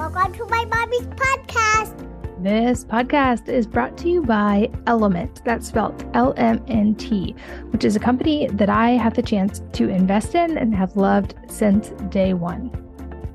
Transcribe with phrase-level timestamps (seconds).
[0.00, 2.42] Welcome to my mommy's podcast.
[2.42, 7.36] This podcast is brought to you by Element, that's spelled L M N T,
[7.68, 11.34] which is a company that I have the chance to invest in and have loved
[11.48, 12.70] since day one.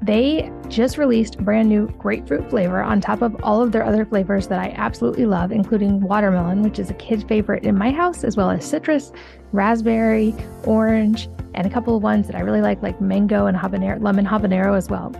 [0.01, 4.47] They just released brand new grapefruit flavor on top of all of their other flavors
[4.47, 8.35] that I absolutely love, including watermelon, which is a kid favorite in my house, as
[8.35, 9.11] well as citrus,
[9.51, 14.01] raspberry, orange, and a couple of ones that I really like, like mango and habanero,
[14.01, 15.13] lemon habanero as well.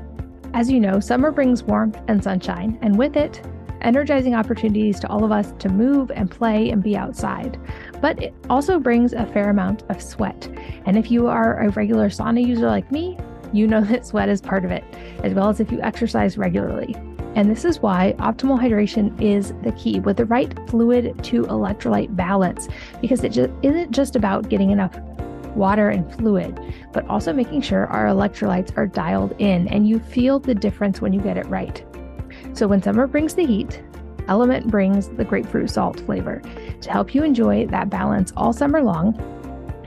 [0.55, 3.45] As you know, summer brings warmth and sunshine, and with it,
[3.81, 7.59] energizing opportunities to all of us to move and play and be outside.
[8.01, 10.47] But it also brings a fair amount of sweat.
[10.85, 13.17] And if you are a regular sauna user like me,
[13.51, 14.85] you know that sweat is part of it,
[15.25, 16.95] as well as if you exercise regularly.
[17.35, 22.15] And this is why optimal hydration is the key with the right fluid to electrolyte
[22.15, 22.69] balance,
[23.01, 24.97] because it just isn't just about getting enough
[25.55, 26.59] water and fluid,
[26.93, 31.13] but also making sure our electrolytes are dialed in and you feel the difference when
[31.13, 31.83] you get it right.
[32.53, 33.81] So when summer brings the heat,
[34.27, 36.41] Element brings the grapefruit salt flavor.
[36.81, 39.13] To help you enjoy that balance all summer long,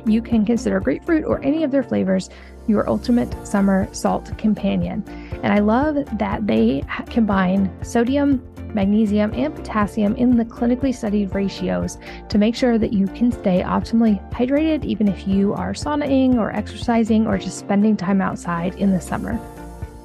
[0.07, 2.31] you can consider grapefruit or any of their flavors
[2.67, 5.03] your ultimate summer salt companion.
[5.43, 8.43] And I love that they combine sodium,
[8.75, 13.63] magnesium, and potassium in the clinically studied ratios to make sure that you can stay
[13.63, 18.91] optimally hydrated even if you are saunaing or exercising or just spending time outside in
[18.91, 19.39] the summer.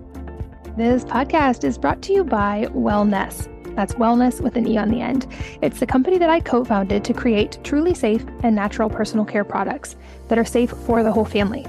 [0.76, 3.55] This podcast is brought to you by Wellnesse.
[3.76, 5.26] That's wellness with an E on the end.
[5.62, 9.44] It's the company that I co founded to create truly safe and natural personal care
[9.44, 9.96] products
[10.28, 11.66] that are safe for the whole family.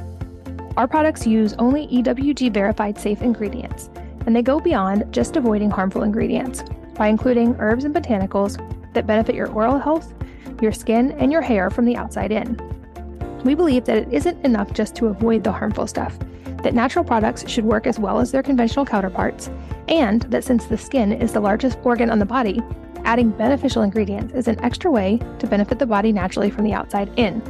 [0.78, 3.90] Our products use only EWG verified safe ingredients,
[4.26, 6.64] and they go beyond just avoiding harmful ingredients
[6.96, 8.58] by including herbs and botanicals
[8.94, 10.14] that benefit your oral health,
[10.62, 12.58] your skin, and your hair from the outside in.
[13.44, 16.18] We believe that it isn't enough just to avoid the harmful stuff,
[16.64, 19.50] that natural products should work as well as their conventional counterparts,
[19.88, 22.62] and that since the skin is the largest organ on the body,
[23.06, 27.10] adding beneficial ingredients is an extra way to benefit the body naturally from the outside
[27.18, 27.42] in.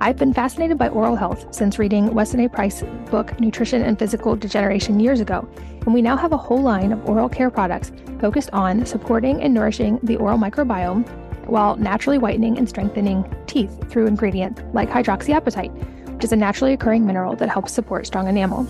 [0.00, 2.48] I've been fascinated by oral health since reading Weston A.
[2.48, 5.48] Price's book, Nutrition and Physical Degeneration, years ago,
[5.84, 7.90] and we now have a whole line of oral care products
[8.20, 11.04] focused on supporting and nourishing the oral microbiome
[11.48, 17.06] while naturally whitening and strengthening teeth through ingredients like hydroxyapatite, which is a naturally occurring
[17.06, 18.64] mineral that helps support strong enamel.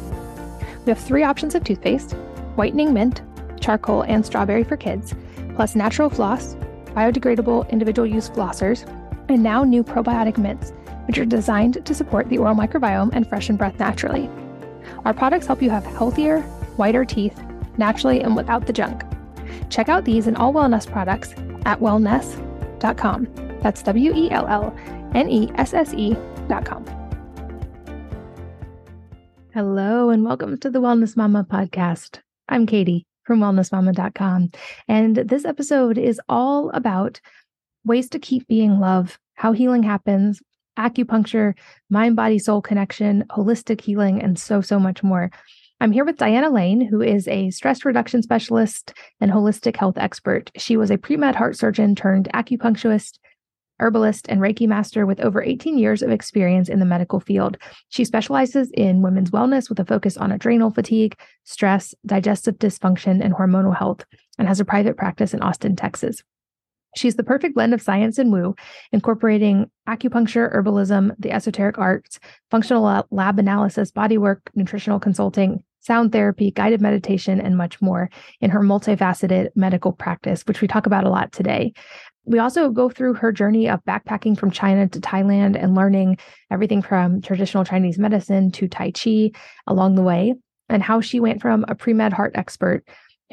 [0.84, 2.12] We have three options of toothpaste
[2.56, 3.22] whitening mint,
[3.58, 5.14] charcoal, and strawberry for kids,
[5.54, 6.56] plus natural floss,
[6.88, 8.86] biodegradable individual use flossers,
[9.30, 10.74] and now new probiotic mints,
[11.06, 14.28] which are designed to support the oral microbiome and freshen breath naturally.
[15.06, 16.42] Our products help you have healthier,
[16.76, 17.40] whiter teeth
[17.78, 19.04] naturally and without the junk.
[19.70, 21.32] Check out these and all Wellnesse products
[21.64, 23.26] at wellnesse.com.
[23.62, 24.76] That's W E L L
[25.14, 26.97] N E S S E.com.
[29.58, 32.20] Hello, and welcome to the Wellness Mama podcast.
[32.48, 34.52] I'm Katie from wellnessmama.com.
[34.86, 37.20] And this episode is all about
[37.84, 40.40] ways to keep being love, how healing happens,
[40.78, 41.54] acupuncture,
[41.90, 45.28] mind body soul connection, holistic healing, and so, so much more.
[45.80, 50.52] I'm here with Diana Lane, who is a stress reduction specialist and holistic health expert.
[50.56, 53.18] She was a pre med heart surgeon turned acupuncturist
[53.80, 57.56] herbalist, and Reiki master with over 18 years of experience in the medical field.
[57.88, 63.34] She specializes in women's wellness with a focus on adrenal fatigue, stress, digestive dysfunction, and
[63.34, 64.04] hormonal health,
[64.38, 66.22] and has a private practice in Austin, Texas.
[66.96, 68.54] She's the perfect blend of science and woo,
[68.92, 72.18] incorporating acupuncture, herbalism, the esoteric arts,
[72.50, 78.10] functional lab analysis, bodywork, nutritional consulting, sound therapy, guided meditation, and much more
[78.40, 81.72] in her multifaceted medical practice, which we talk about a lot today.
[82.28, 86.18] We also go through her journey of backpacking from China to Thailand and learning
[86.50, 89.30] everything from traditional Chinese medicine to Tai Chi
[89.66, 90.34] along the way,
[90.68, 92.84] and how she went from a pre med heart expert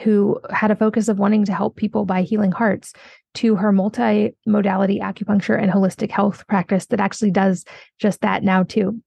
[0.01, 2.93] who had a focus of wanting to help people by healing hearts
[3.33, 7.65] to her multi-modality acupuncture and holistic health practice that actually does
[7.99, 9.01] just that now too.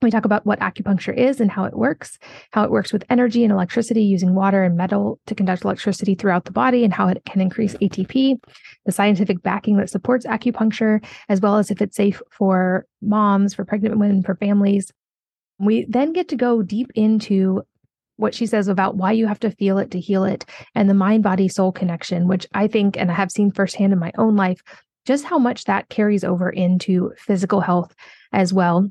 [0.00, 2.18] We talk about what acupuncture is and how it works,
[2.52, 6.44] how it works with energy and electricity using water and metal to conduct electricity throughout
[6.44, 8.36] the body, and how it can increase ATP,
[8.86, 13.64] the scientific backing that supports acupuncture, as well as if it's safe for moms, for
[13.64, 14.92] pregnant women, for families.
[15.58, 17.62] We then get to go deep into
[18.18, 20.44] what she says about why you have to feel it to heal it
[20.74, 23.98] and the mind body soul connection, which I think and I have seen firsthand in
[23.98, 24.60] my own life,
[25.06, 27.94] just how much that carries over into physical health
[28.32, 28.88] as well.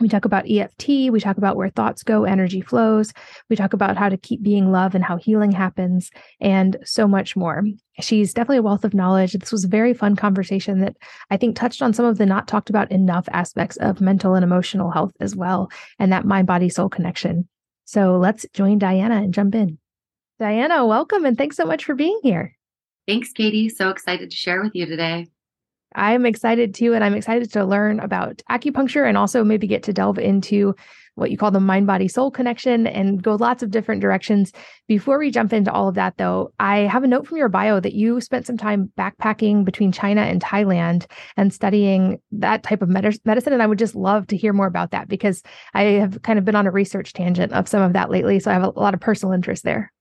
[0.00, 1.10] We talk about EFT.
[1.10, 3.12] We talk about where thoughts go, energy flows.
[3.50, 6.10] We talk about how to keep being love and how healing happens,
[6.40, 7.64] and so much more.
[8.00, 9.32] She's definitely a wealth of knowledge.
[9.32, 10.96] This was a very fun conversation that
[11.30, 14.44] I think touched on some of the not talked about enough aspects of mental and
[14.44, 15.68] emotional health as well,
[15.98, 17.48] and that mind body soul connection.
[17.84, 19.78] So let's join Diana and jump in.
[20.38, 22.56] Diana, welcome and thanks so much for being here.
[23.08, 23.68] Thanks, Katie.
[23.68, 25.26] So excited to share with you today.
[25.94, 26.94] I'm excited too.
[26.94, 30.74] And I'm excited to learn about acupuncture and also maybe get to delve into
[31.18, 34.52] what you call the mind body soul connection and go lots of different directions.
[34.86, 37.80] Before we jump into all of that, though, I have a note from your bio
[37.80, 42.88] that you spent some time backpacking between China and Thailand and studying that type of
[42.88, 43.52] medicine.
[43.52, 45.42] And I would just love to hear more about that because
[45.74, 48.38] I have kind of been on a research tangent of some of that lately.
[48.38, 49.92] So I have a lot of personal interest there.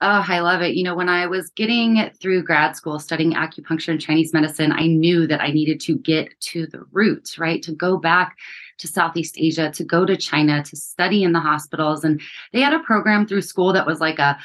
[0.00, 0.76] Oh, I love it.
[0.76, 4.86] You know, when I was getting through grad school studying acupuncture and Chinese medicine, I
[4.86, 7.60] knew that I needed to get to the roots, right?
[7.64, 8.38] To go back
[8.78, 12.04] to Southeast Asia, to go to China, to study in the hospitals.
[12.04, 12.20] And
[12.52, 14.38] they had a program through school that was like a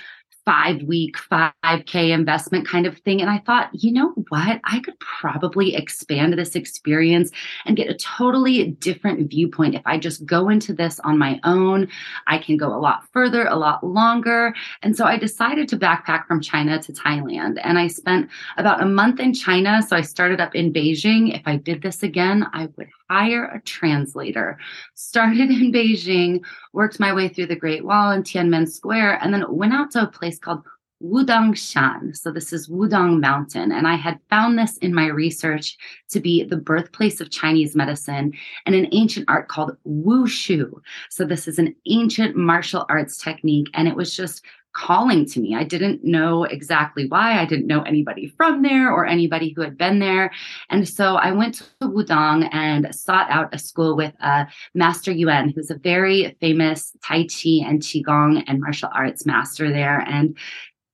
[0.45, 3.21] five week, 5K investment kind of thing.
[3.21, 4.59] And I thought, you know what?
[4.63, 7.31] I could probably expand this experience
[7.65, 9.75] and get a totally different viewpoint.
[9.75, 11.87] If I just go into this on my own,
[12.27, 14.53] I can go a lot further, a lot longer.
[14.81, 17.59] And so I decided to backpack from China to Thailand.
[17.63, 19.81] And I spent about a month in China.
[19.81, 21.37] So I started up in Beijing.
[21.37, 24.57] If I did this again, I would hire a translator.
[24.95, 26.43] Started in Beijing,
[26.73, 30.01] worked my way through the Great Wall and Tiananmen Square, and then went out to
[30.01, 30.63] a place called
[31.03, 32.15] Wudang Shan.
[32.15, 33.71] So this is Wudang Mountain.
[33.71, 35.77] And I had found this in my research
[36.09, 38.33] to be the birthplace of Chinese medicine
[38.65, 40.71] and an ancient art called Wushu.
[41.09, 43.67] So this is an ancient martial arts technique.
[43.75, 45.55] And it was just calling to me.
[45.55, 47.39] I didn't know exactly why.
[47.39, 50.31] I didn't know anybody from there or anybody who had been there.
[50.69, 55.49] And so I went to Wudang and sought out a school with a Master Yuan,
[55.49, 59.99] who's a very famous Tai Chi and Qigong and martial arts master there.
[59.99, 60.37] And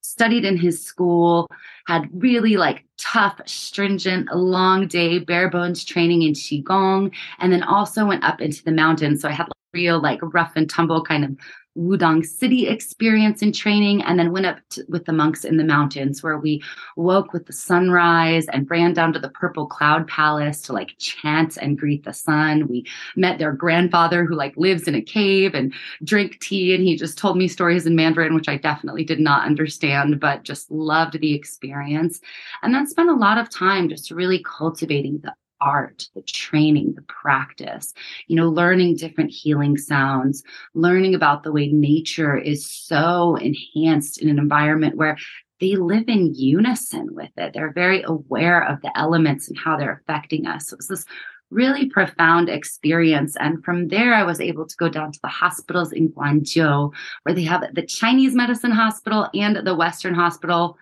[0.01, 1.47] studied in his school,
[1.87, 8.05] had really like tough, stringent, long day, bare bones training in Qigong, and then also
[8.05, 9.21] went up into the mountains.
[9.21, 11.31] So I had real like rough and tumble kind of
[11.79, 15.63] Wudang City experience and training, and then went up to, with the monks in the
[15.63, 16.61] mountains where we
[16.97, 21.57] woke with the sunrise and ran down to the Purple Cloud Palace to like chant
[21.57, 22.67] and greet the sun.
[22.67, 22.85] We
[23.15, 25.73] met their grandfather who like lives in a cave and
[26.03, 29.45] drink tea, and he just told me stories in Mandarin, which I definitely did not
[29.45, 32.19] understand, but just loved the experience.
[32.61, 37.01] And then spent a lot of time just really cultivating the art, the training, the
[37.03, 37.94] practice,
[38.27, 44.29] you know, learning different healing sounds, learning about the way nature is so enhanced in
[44.29, 45.17] an environment where
[45.59, 47.53] they live in unison with it.
[47.53, 50.69] They're very aware of the elements and how they're affecting us.
[50.69, 51.06] So it's this
[51.51, 53.35] really profound experience.
[53.39, 57.35] And from there, I was able to go down to the hospitals in Guangzhou, where
[57.35, 60.77] they have the Chinese medicine hospital and the Western hospital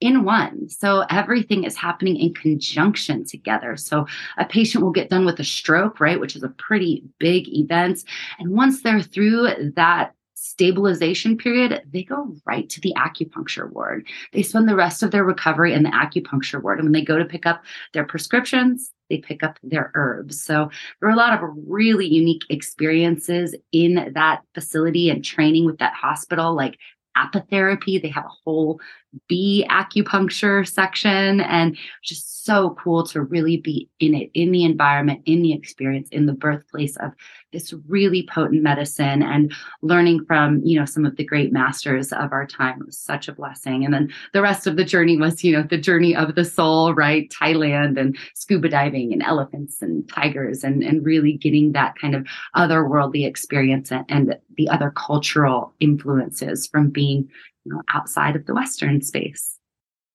[0.00, 0.68] in one.
[0.68, 3.76] So everything is happening in conjunction together.
[3.76, 4.06] So
[4.36, 8.04] a patient will get done with a stroke, right, which is a pretty big event.
[8.38, 14.06] And once they're through that stabilization period, they go right to the acupuncture ward.
[14.32, 16.78] They spend the rest of their recovery in the acupuncture ward.
[16.78, 20.42] And when they go to pick up their prescriptions, they pick up their herbs.
[20.42, 25.78] So there are a lot of really unique experiences in that facility and training with
[25.78, 26.78] that hospital, like
[27.16, 28.00] apitherapy.
[28.00, 28.80] They have a whole
[29.28, 35.20] bee acupuncture section and just so cool to really be in it, in the environment,
[35.26, 37.10] in the experience, in the birthplace of
[37.52, 42.32] this really potent medicine and learning from, you know, some of the great masters of
[42.32, 43.84] our time was such a blessing.
[43.84, 46.94] And then the rest of the journey was, you know, the journey of the soul,
[46.94, 47.28] right?
[47.30, 52.26] Thailand and scuba diving and elephants and tigers and, and really getting that kind of
[52.54, 57.28] otherworldly experience and, and the other cultural influences from being,
[57.66, 59.58] you know, outside of the Western space.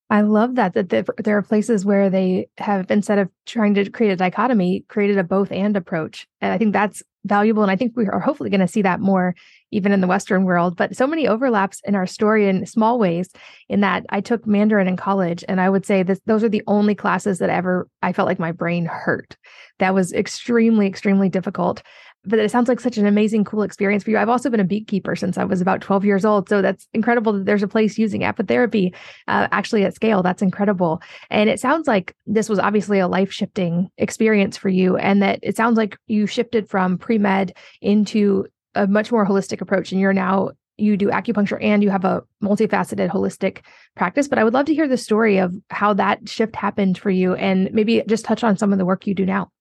[0.10, 4.12] I love that that there are places where they have instead of trying to create
[4.12, 7.62] a dichotomy, created a both and approach, and I think that's valuable.
[7.62, 9.36] And I think we are hopefully going to see that more
[9.70, 10.76] even in the Western world.
[10.76, 13.30] But so many overlaps in our story in small ways.
[13.70, 16.64] In that I took Mandarin in college, and I would say that those are the
[16.68, 19.38] only classes that ever I felt like my brain hurt.
[19.80, 21.84] That was extremely, extremely difficult
[22.26, 24.18] but it sounds like such an amazing, cool experience for you.
[24.18, 26.48] I've also been a beekeeper since I was about 12 years old.
[26.50, 28.94] So that's incredible that there's a place using apitherapy
[29.28, 30.22] uh, actually at scale.
[30.22, 31.02] That's incredible.
[31.30, 34.98] And it sounds like this was obviously a life shifting experience for you.
[34.98, 39.62] And that it sounds like you shifted from pre med into a much more holistic
[39.62, 39.92] approach.
[39.92, 43.60] And you're now you do acupuncture and you have a multifaceted holistic
[43.96, 44.28] practice.
[44.28, 47.36] But I would love to hear the story of how that shift happened for you
[47.36, 49.52] and maybe just touch on some of the work you do now.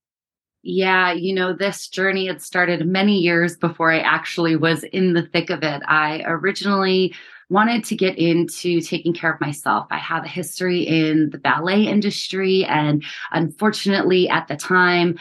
[0.63, 5.23] Yeah, you know, this journey had started many years before I actually was in the
[5.23, 5.83] thick of it.
[5.87, 7.15] I originally
[7.49, 9.87] wanted to get into taking care of myself.
[9.91, 13.03] I have a history in the ballet industry, and
[13.33, 15.19] unfortunately, at the time,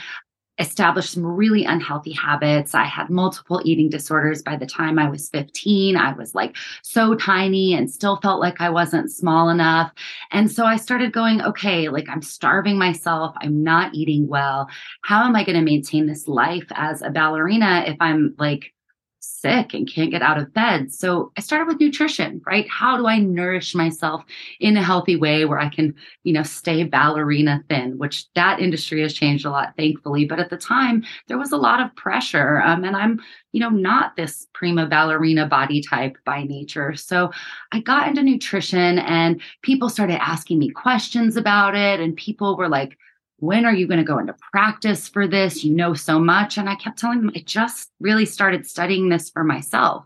[0.60, 2.76] established some really unhealthy habits.
[2.76, 5.96] I had multiple eating disorders by the time I was 15.
[5.96, 9.92] I was like so tiny and still felt like I wasn't small enough.
[10.32, 13.36] And so I started going, okay, like I'm starving myself.
[13.42, 14.68] I'm not eating well.
[15.04, 18.74] How am I going to maintain this life as a ballerina if I'm like
[19.20, 20.94] sick and can't get out of bed.
[20.94, 22.68] So I started with nutrition, right?
[22.70, 24.24] How do I nourish myself
[24.60, 29.02] in a healthy way where I can, you know, stay ballerina thin, which that industry
[29.02, 30.26] has changed a lot, thankfully.
[30.26, 32.62] But at the time, there was a lot of pressure.
[32.62, 33.20] Um, and I'm,
[33.52, 36.96] you know, not this prima ballerina body type by nature.
[36.96, 37.32] So
[37.72, 42.00] I got into nutrition and people started asking me questions about it.
[42.00, 42.98] And people were like,
[43.40, 45.64] when are you going to go into practice for this?
[45.64, 46.58] You know so much.
[46.58, 50.06] And I kept telling them, I just really started studying this for myself.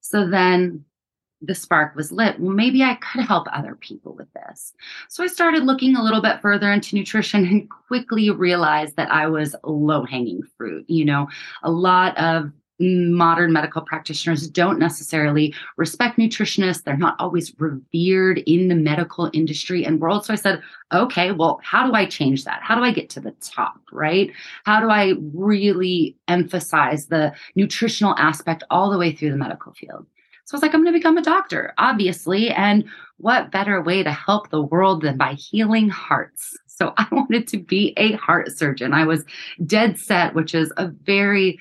[0.00, 0.84] So then
[1.40, 2.40] the spark was lit.
[2.40, 4.72] Well, maybe I could help other people with this.
[5.08, 9.26] So I started looking a little bit further into nutrition and quickly realized that I
[9.26, 10.88] was low hanging fruit.
[10.88, 11.28] You know,
[11.62, 16.82] a lot of modern medical practitioners don't necessarily respect nutritionists.
[16.82, 20.24] They're not always revered in the medical industry and world.
[20.24, 20.60] So I said,
[20.92, 22.60] okay, well, how do I change that?
[22.62, 24.30] How do I get to the top, right?
[24.64, 30.06] How do I really emphasize the nutritional aspect all the way through the medical field?
[30.46, 32.50] So I was like, I'm going to become a doctor, obviously.
[32.50, 32.84] And
[33.16, 36.56] what better way to help the world than by healing hearts?
[36.66, 38.92] So I wanted to be a heart surgeon.
[38.92, 39.24] I was
[39.64, 41.58] dead set, which is a very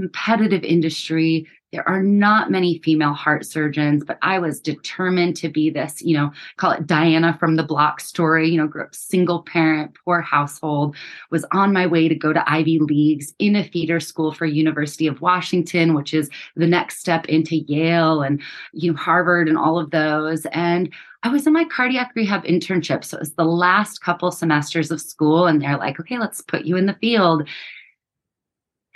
[0.00, 1.46] competitive industry.
[1.72, 6.16] There are not many female heart surgeons, but I was determined to be this, you
[6.16, 10.20] know, call it Diana from the block story, you know, grew up single parent, poor
[10.20, 10.96] household,
[11.30, 15.06] was on my way to go to Ivy Leagues in a feeder school for University
[15.06, 18.42] of Washington, which is the next step into Yale and,
[18.72, 20.46] you know, Harvard and all of those.
[20.46, 20.92] And
[21.22, 23.04] I was in my cardiac rehab internship.
[23.04, 25.46] So it was the last couple semesters of school.
[25.46, 27.46] And they're like, okay, let's put you in the field.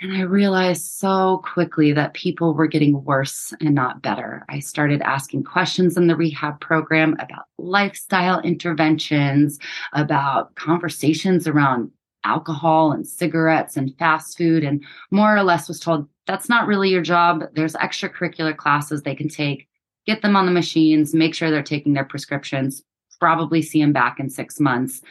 [0.01, 4.43] And I realized so quickly that people were getting worse and not better.
[4.49, 9.57] I started asking questions in the rehab program about lifestyle interventions,
[9.93, 11.91] about conversations around
[12.25, 16.89] alcohol and cigarettes and fast food, and more or less was told that's not really
[16.89, 17.43] your job.
[17.53, 19.67] There's extracurricular classes they can take.
[20.05, 22.83] Get them on the machines, make sure they're taking their prescriptions,
[23.19, 25.01] probably see them back in six months,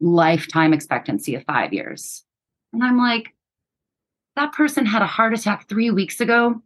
[0.00, 2.24] lifetime expectancy of five years.
[2.72, 3.34] And I'm like,
[4.40, 6.60] that person had a heart attack three weeks ago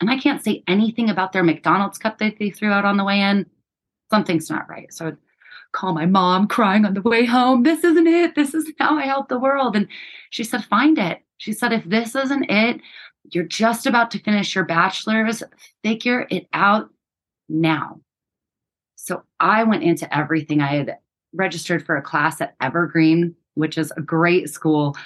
[0.00, 3.04] and I can't say anything about their McDonald's cup that they threw out on the
[3.04, 3.46] way in,
[4.10, 4.92] something's not right.
[4.92, 5.16] So I'd
[5.72, 7.64] call my mom crying on the way home.
[7.64, 8.36] This isn't it.
[8.36, 9.74] This is how I help the world.
[9.74, 9.88] And
[10.30, 11.22] she said, find it.
[11.38, 12.80] She said, if this isn't it,
[13.30, 15.42] you're just about to finish your bachelor's,
[15.82, 16.90] figure it out
[17.48, 18.00] now.
[18.94, 20.60] So I went into everything.
[20.60, 20.98] I had
[21.32, 24.96] registered for a class at Evergreen, which is a great school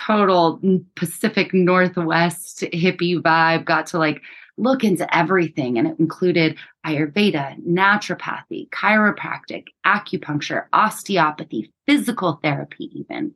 [0.00, 0.60] total
[0.94, 4.22] Pacific Northwest hippie vibe, got to like
[4.56, 5.78] look into everything.
[5.78, 13.34] And it included Ayurveda, naturopathy, chiropractic, acupuncture, osteopathy, physical therapy, even,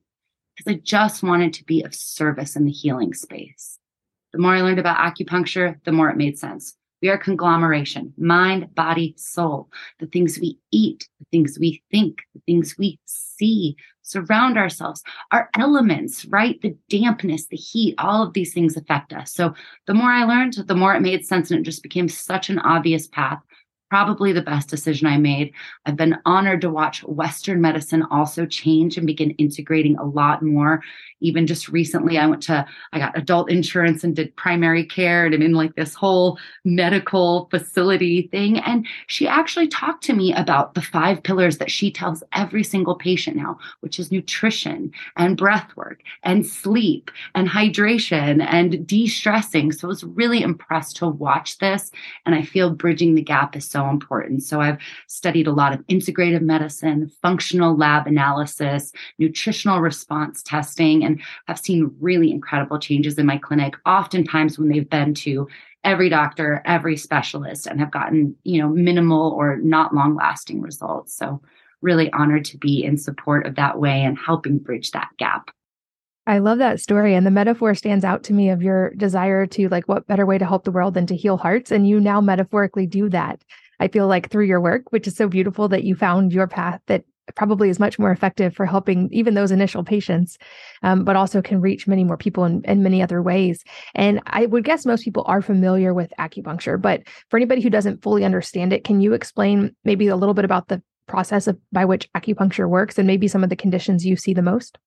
[0.56, 3.78] because I just wanted to be of service in the healing space.
[4.32, 6.76] The more I learned about acupuncture, the more it made sense.
[7.02, 9.68] We are conglomeration, mind, body, soul.
[9.98, 15.50] The things we eat, the things we think, the things we see, surround ourselves, our
[15.58, 16.60] elements, right?
[16.62, 19.32] The dampness, the heat, all of these things affect us.
[19.32, 19.54] So
[19.86, 22.60] the more I learned, the more it made sense and it just became such an
[22.60, 23.40] obvious path
[23.92, 25.52] probably the best decision I made.
[25.84, 30.82] I've been honored to watch Western medicine also change and begin integrating a lot more.
[31.20, 35.34] Even just recently, I went to, I got adult insurance and did primary care and
[35.34, 38.60] I'm in like this whole medical facility thing.
[38.60, 42.94] And she actually talked to me about the five pillars that she tells every single
[42.94, 49.70] patient now, which is nutrition and breath work and sleep and hydration and de stressing.
[49.70, 51.90] So I was really impressed to watch this.
[52.24, 54.42] And I feel bridging the gap is so important.
[54.42, 61.20] So I've studied a lot of integrative medicine, functional lab analysis, nutritional response testing, and
[61.46, 65.48] have seen really incredible changes in my clinic, oftentimes when they've been to
[65.84, 71.16] every doctor, every specialist, and have gotten, you know, minimal or not long lasting results.
[71.16, 71.42] So
[71.80, 75.50] really honored to be in support of that way and helping bridge that gap.
[76.24, 77.16] I love that story.
[77.16, 80.38] And the metaphor stands out to me of your desire to, like, what better way
[80.38, 81.72] to help the world than to heal hearts?
[81.72, 83.42] And you now metaphorically do that.
[83.82, 86.80] I feel like through your work, which is so beautiful that you found your path
[86.86, 87.02] that
[87.34, 90.38] probably is much more effective for helping even those initial patients,
[90.84, 93.64] um, but also can reach many more people in, in many other ways.
[93.96, 98.02] And I would guess most people are familiar with acupuncture, but for anybody who doesn't
[98.02, 101.84] fully understand it, can you explain maybe a little bit about the process of, by
[101.84, 104.78] which acupuncture works and maybe some of the conditions you see the most?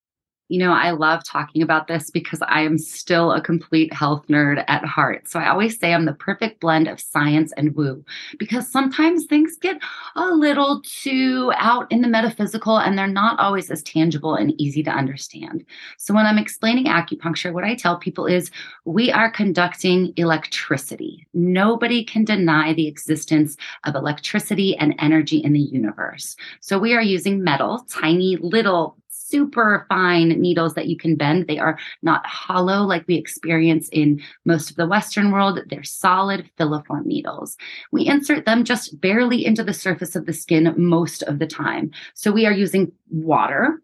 [0.48, 4.64] You know, I love talking about this because I am still a complete health nerd
[4.68, 5.28] at heart.
[5.28, 8.04] So I always say I'm the perfect blend of science and woo
[8.38, 9.80] because sometimes things get
[10.14, 14.82] a little too out in the metaphysical and they're not always as tangible and easy
[14.84, 15.64] to understand.
[15.98, 18.50] So when I'm explaining acupuncture, what I tell people is
[18.84, 21.26] we are conducting electricity.
[21.34, 26.36] Nobody can deny the existence of electricity and energy in the universe.
[26.60, 28.96] So we are using metal, tiny little
[29.28, 31.46] super fine needles that you can bend.
[31.46, 35.58] They are not hollow like we experience in most of the Western world.
[35.68, 37.56] They're solid filiform needles.
[37.92, 41.90] We insert them just barely into the surface of the skin most of the time.
[42.14, 43.82] So we are using water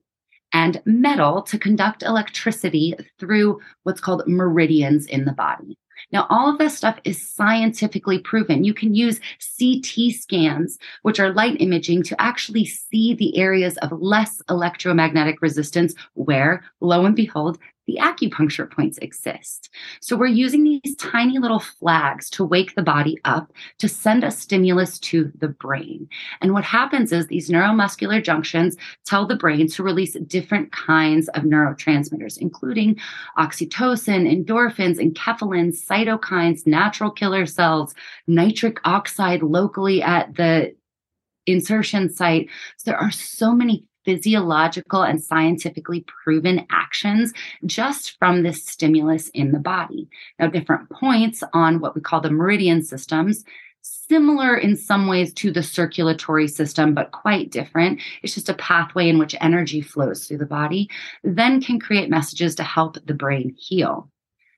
[0.52, 5.78] and metal to conduct electricity through what's called meridians in the body.
[6.10, 8.64] Now, all of this stuff is scientifically proven.
[8.64, 9.20] You can use
[9.58, 15.94] CT scans, which are light imaging, to actually see the areas of less electromagnetic resistance
[16.14, 17.58] where, lo and behold,
[17.92, 19.68] the acupuncture points exist.
[20.00, 24.30] So we're using these tiny little flags to wake the body up to send a
[24.30, 26.08] stimulus to the brain.
[26.40, 31.42] And what happens is these neuromuscular junctions tell the brain to release different kinds of
[31.42, 32.98] neurotransmitters, including
[33.38, 37.94] oxytocin, endorphins, enkephalins, cytokines, natural killer cells,
[38.26, 40.74] nitric oxide locally at the
[41.46, 42.48] insertion site.
[42.76, 47.32] So there are so many physiological and scientifically proven actions
[47.66, 50.08] just from this stimulus in the body.
[50.38, 53.44] Now, different points on what we call the meridian systems
[53.82, 58.00] similar in some ways to the circulatory system, but quite different.
[58.22, 60.88] It's just a pathway in which energy flows through the body,
[61.24, 64.08] then can create messages to help the brain heal.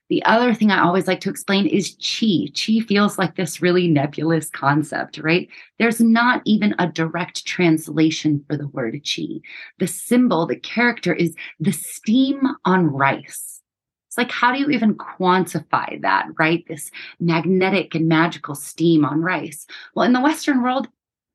[0.09, 2.47] The other thing I always like to explain is chi.
[2.53, 5.49] Chi feels like this really nebulous concept, right?
[5.79, 9.41] There's not even a direct translation for the word chi.
[9.79, 13.61] The symbol, the character is the steam on rice.
[14.07, 16.63] It's like, how do you even quantify that, right?
[16.67, 19.65] This magnetic and magical steam on rice.
[19.95, 20.87] Well, in the Western world,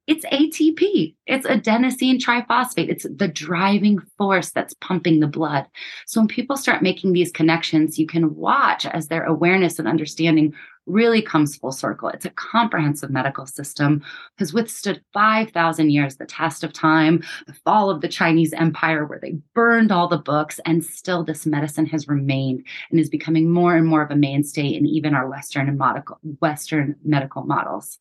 [0.07, 1.15] it's ATP.
[1.27, 2.89] It's adenosine triphosphate.
[2.89, 5.67] It's the driving force that's pumping the blood.
[6.07, 10.53] So when people start making these connections, you can watch as their awareness and understanding
[10.87, 12.09] really comes full circle.
[12.09, 14.03] It's a comprehensive medical system,
[14.39, 19.21] has withstood 5,000 years, the test of time, the fall of the Chinese empire, where
[19.21, 23.77] they burned all the books, and still this medicine has remained and is becoming more
[23.77, 28.01] and more of a mainstay in even our Western and medical, Western medical models.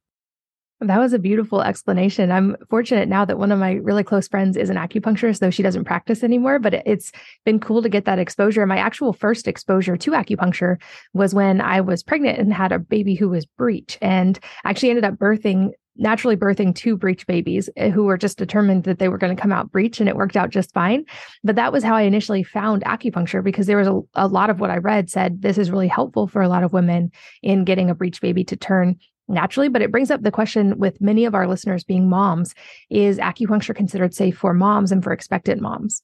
[0.82, 2.32] That was a beautiful explanation.
[2.32, 5.64] I'm fortunate now that one of my really close friends is an acupuncturist, though she
[5.64, 6.58] doesn't practice anymore.
[6.58, 7.12] But it's
[7.44, 8.66] been cool to get that exposure.
[8.66, 10.82] My actual first exposure to acupuncture
[11.14, 15.04] was when I was pregnant and had a baby who was breech, and actually ended
[15.04, 19.18] up birthing naturally birthing two breech babies eh, who were just determined that they were
[19.18, 21.04] going to come out breech and it worked out just fine.
[21.44, 24.62] But that was how I initially found acupuncture because there was a, a lot of
[24.62, 27.12] what I read said this is really helpful for a lot of women
[27.44, 28.98] in getting a breech baby to turn
[29.30, 32.54] naturally, but it brings up the question with many of our listeners being moms
[32.90, 36.04] is acupuncture considered safe for moms and for expectant moms?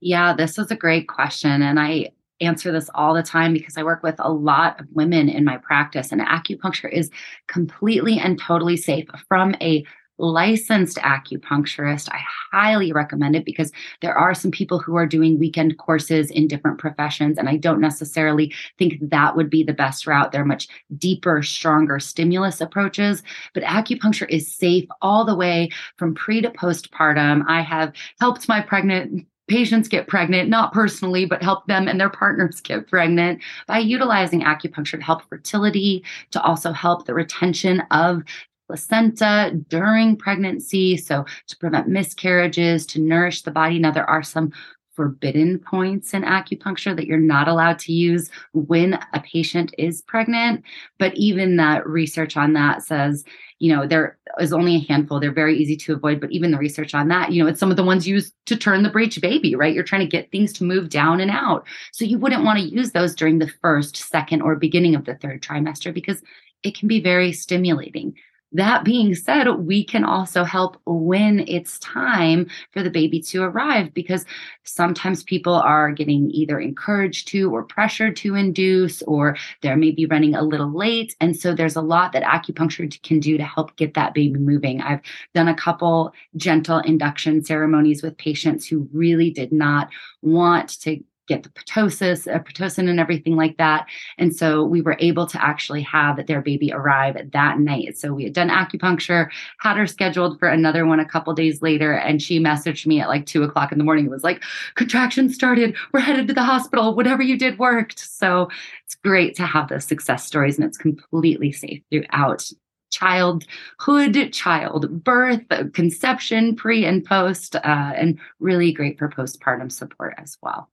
[0.00, 1.62] Yeah, this is a great question.
[1.62, 5.28] And I answer this all the time because I work with a lot of women
[5.28, 7.10] in my practice, and acupuncture is
[7.48, 9.84] completely and totally safe from a
[10.20, 12.08] licensed acupuncturist.
[12.10, 12.20] I
[12.52, 16.78] highly recommend it because there are some people who are doing weekend courses in different
[16.78, 20.32] professions, and I don't necessarily think that would be the best route.
[20.32, 23.22] There are much deeper, stronger stimulus approaches,
[23.54, 27.44] but acupuncture is safe all the way from pre to postpartum.
[27.48, 32.08] I have helped my pregnant patients get pregnant, not personally, but help them and their
[32.08, 38.22] partners get pregnant by utilizing acupuncture to help fertility, to also help the retention of
[38.70, 40.96] placenta during pregnancy.
[40.96, 43.80] So, to prevent miscarriages, to nourish the body.
[43.80, 44.52] Now, there are some
[44.94, 50.62] forbidden points in acupuncture that you're not allowed to use when a patient is pregnant.
[50.98, 53.24] But even that research on that says,
[53.58, 55.18] you know, there is only a handful.
[55.18, 56.20] They're very easy to avoid.
[56.20, 58.56] But even the research on that, you know, it's some of the ones used to
[58.56, 59.74] turn the breech baby, right?
[59.74, 61.66] You're trying to get things to move down and out.
[61.92, 65.16] So you wouldn't want to use those during the first, second, or beginning of the
[65.16, 66.22] third trimester because
[66.62, 68.14] it can be very stimulating.
[68.52, 73.94] That being said, we can also help when it's time for the baby to arrive
[73.94, 74.24] because
[74.64, 80.34] sometimes people are getting either encouraged to or pressured to induce, or they're maybe running
[80.34, 81.14] a little late.
[81.20, 84.80] And so there's a lot that acupuncture can do to help get that baby moving.
[84.80, 85.00] I've
[85.34, 89.90] done a couple gentle induction ceremonies with patients who really did not
[90.22, 93.86] want to get the ptosis, uh, pitocin, and everything like that.
[94.18, 97.96] And so we were able to actually have their baby arrive that night.
[97.96, 99.30] So we had done acupuncture,
[99.60, 103.08] had her scheduled for another one a couple days later, and she messaged me at
[103.08, 104.06] like two o'clock in the morning.
[104.06, 104.42] It was like,
[104.74, 105.76] contractions started.
[105.92, 106.94] We're headed to the hospital.
[106.94, 107.98] Whatever you did worked.
[107.98, 108.48] So
[108.84, 112.50] it's great to have those success stories, and it's completely safe throughout
[112.90, 120.36] childhood, child birth, conception, pre and post, uh, and really great for postpartum support as
[120.42, 120.68] well.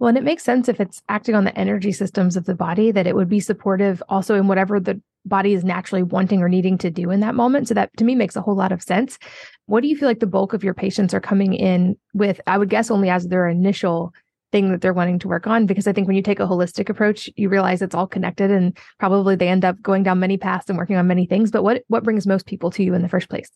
[0.00, 2.90] Well, and it makes sense if it's acting on the energy systems of the body
[2.90, 6.78] that it would be supportive also in whatever the body is naturally wanting or needing
[6.78, 7.68] to do in that moment.
[7.68, 9.18] So that to me makes a whole lot of sense.
[9.66, 12.40] What do you feel like the bulk of your patients are coming in with?
[12.46, 14.14] I would guess only as their initial
[14.52, 16.88] thing that they're wanting to work on because I think when you take a holistic
[16.88, 20.70] approach, you realize it's all connected and probably they end up going down many paths
[20.70, 21.50] and working on many things.
[21.50, 23.50] But what what brings most people to you in the first place?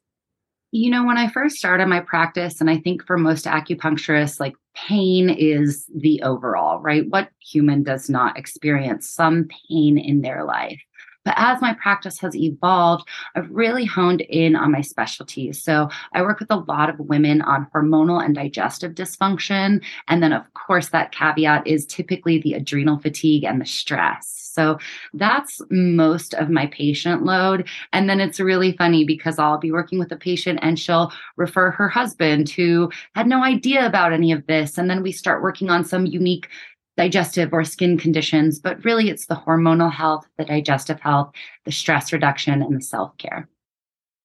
[0.76, 4.54] You know, when I first started my practice, and I think for most acupuncturists, like
[4.74, 7.08] pain is the overall, right?
[7.08, 10.82] What human does not experience some pain in their life?
[11.24, 15.62] But as my practice has evolved, I've really honed in on my specialties.
[15.62, 19.82] So I work with a lot of women on hormonal and digestive dysfunction.
[20.08, 24.44] And then, of course, that caveat is typically the adrenal fatigue and the stress.
[24.54, 24.78] So
[25.12, 27.68] that's most of my patient load.
[27.92, 31.72] And then it's really funny because I'll be working with a patient and she'll refer
[31.72, 34.78] her husband who had no idea about any of this.
[34.78, 36.48] And then we start working on some unique
[36.96, 41.32] digestive or skin conditions, but really it's the hormonal health, the digestive health,
[41.64, 43.48] the stress reduction, and the self care.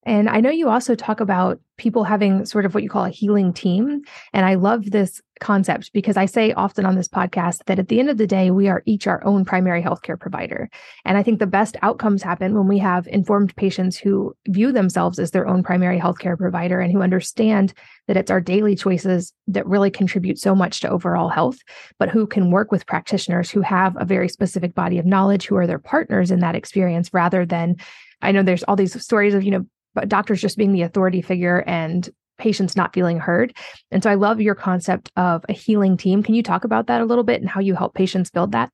[0.06, 3.10] And I know you also talk about people having sort of what you call a
[3.10, 4.02] healing team.
[4.32, 7.98] And I love this concept because I say often on this podcast that at the
[8.00, 10.70] end of the day, we are each our own primary healthcare provider.
[11.04, 15.18] And I think the best outcomes happen when we have informed patients who view themselves
[15.18, 17.72] as their own primary healthcare provider and who understand
[18.06, 21.58] that it's our daily choices that really contribute so much to overall health,
[21.98, 25.56] but who can work with practitioners who have a very specific body of knowledge, who
[25.56, 27.76] are their partners in that experience rather than
[28.22, 31.22] I know there's all these stories of, you know, but doctors just being the authority
[31.22, 33.54] figure and patients not feeling heard.
[33.90, 36.22] And so I love your concept of a healing team.
[36.22, 38.70] Can you talk about that a little bit and how you help patients build that?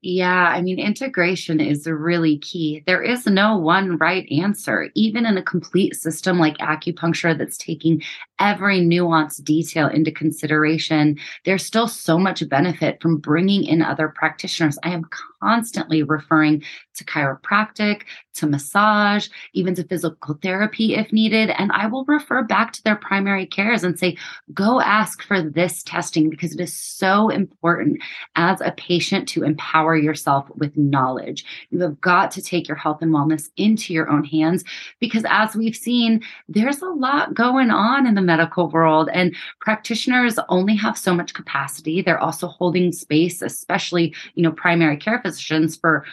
[0.00, 2.84] Yeah, I mean, integration is really key.
[2.86, 8.04] There is no one right answer, even in a complete system like acupuncture that's taking
[8.38, 11.18] every nuanced detail into consideration.
[11.44, 14.78] There's still so much benefit from bringing in other practitioners.
[14.84, 15.02] I am
[15.42, 16.62] constantly referring
[16.94, 18.02] to chiropractic,
[18.34, 21.50] to massage, even to physical therapy if needed.
[21.50, 24.16] And I will refer back to their primary cares and say,
[24.52, 28.00] go ask for this testing because it is so important
[28.36, 31.44] as a patient to empower yourself with knowledge.
[31.70, 34.64] You have got to take your health and wellness into your own hands
[35.00, 40.38] because as we've seen, there's a lot going on in the medical world and practitioners
[40.48, 42.02] only have so much capacity.
[42.02, 46.04] They're also holding space, especially, you know, primary care physicians for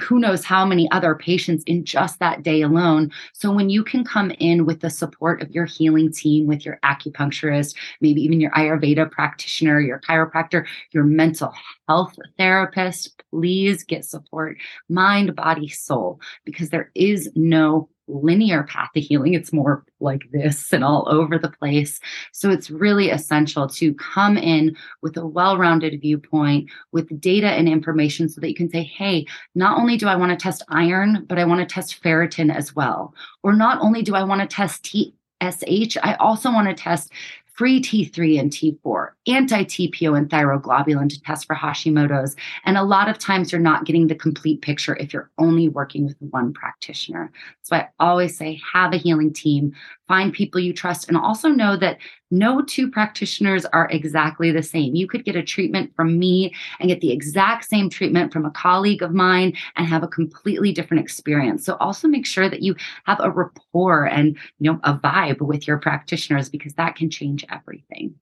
[0.00, 3.12] who knows how many other patients in just that day alone.
[3.32, 6.78] So when you can come in with the support of your healing team, with your
[6.84, 11.54] acupuncturist, maybe even your Ayurveda practitioner, your chiropractor, your mental
[11.88, 14.56] health therapist, please get support,
[14.88, 19.34] mind, body, soul, because there is no linear path to healing.
[19.34, 22.00] It's more like this and all over the place.
[22.32, 27.68] So it's really essential to come in with a well rounded viewpoint with data and
[27.68, 31.24] information so that you can say, hey, not only do I want to test iron,
[31.28, 33.14] but I want to test ferritin as well.
[33.42, 37.12] Or not only do I want to test TSH, I also want to test
[37.54, 42.36] free T3 and T4, anti TPO and thyroglobulin to test for Hashimoto's.
[42.64, 46.04] And a lot of times you're not getting the complete picture if you're only working
[46.04, 47.32] with one practitioner.
[47.62, 49.72] So I always say have a healing team,
[50.08, 51.98] find people you trust, and also know that
[52.30, 54.94] no two practitioners are exactly the same.
[54.94, 58.50] You could get a treatment from me and get the exact same treatment from a
[58.50, 61.64] colleague of mine and have a completely different experience.
[61.64, 65.66] So also make sure that you have a rapport and, you know, a vibe with
[65.66, 68.14] your practitioners because that can change everything.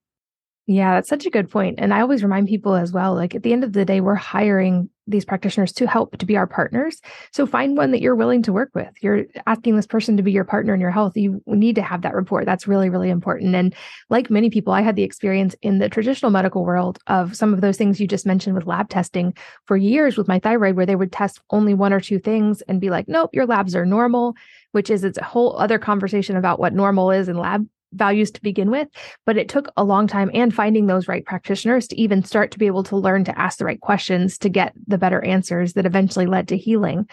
[0.67, 1.77] Yeah, that's such a good point.
[1.79, 4.15] And I always remind people as well like at the end of the day, we're
[4.15, 7.01] hiring these practitioners to help to be our partners.
[7.33, 8.91] So find one that you're willing to work with.
[9.01, 11.17] You're asking this person to be your partner in your health.
[11.17, 12.45] You need to have that rapport.
[12.45, 13.55] That's really, really important.
[13.55, 13.75] And
[14.11, 17.61] like many people, I had the experience in the traditional medical world of some of
[17.61, 19.35] those things you just mentioned with lab testing
[19.67, 22.81] for years with my thyroid, where they would test only one or two things and
[22.81, 24.35] be like, nope, your labs are normal,
[24.71, 28.43] which is it's a whole other conversation about what normal is in lab values to
[28.43, 28.89] begin with,
[29.27, 32.59] but it took a long time and finding those right practitioners to even start to
[32.59, 35.87] be able to learn to ask the right questions to get the better answers that
[35.87, 37.07] eventually led to healing.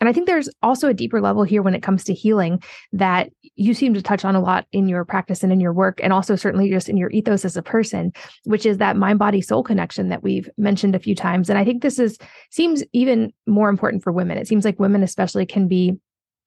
[0.00, 3.30] And I think there's also a deeper level here when it comes to healing that
[3.54, 6.10] you seem to touch on a lot in your practice and in your work, and
[6.10, 8.10] also certainly just in your ethos as a person,
[8.44, 11.50] which is that mind body soul connection that we've mentioned a few times.
[11.50, 12.16] And I think this is
[12.50, 14.38] seems even more important for women.
[14.38, 15.98] It seems like women, especially, can be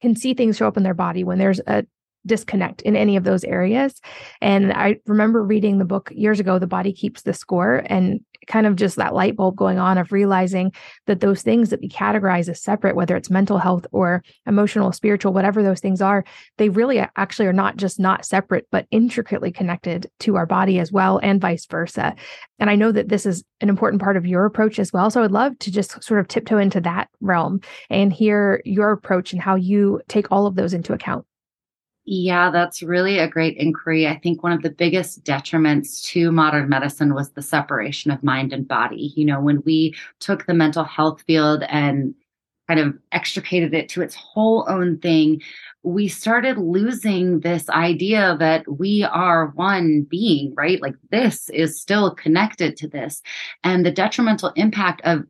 [0.02, 1.86] can see things show up in their body when there's a
[2.26, 4.00] disconnect in any of those areas.
[4.42, 8.68] And I remember reading the book years ago, The Body Keeps the Score, and kind
[8.68, 10.74] of just that light bulb going on of realizing
[11.08, 15.34] that those things that we categorize as separate, whether it's mental health or emotional, spiritual,
[15.34, 16.24] whatever those things are,
[16.58, 20.92] they really actually are not just not separate, but intricately connected to our body as
[20.92, 22.16] well, and vice versa.
[22.60, 25.10] And I know that this is an important part of your approach as well.
[25.10, 28.92] So I would love to just sort of tiptoe into that realm and hear your
[28.92, 31.26] approach and how you take all of those into account.
[32.06, 34.08] Yeah, that's really a great inquiry.
[34.08, 38.52] I think one of the biggest detriments to modern medicine was the separation of mind
[38.52, 39.14] and body.
[39.16, 42.14] You know, when we took the mental health field and
[42.68, 45.42] kind of extricated it to its whole own thing,
[45.84, 50.82] we started losing this idea that we are one being, right?
[50.82, 53.22] Like this is still connected to this.
[53.64, 55.24] And the detrimental impact of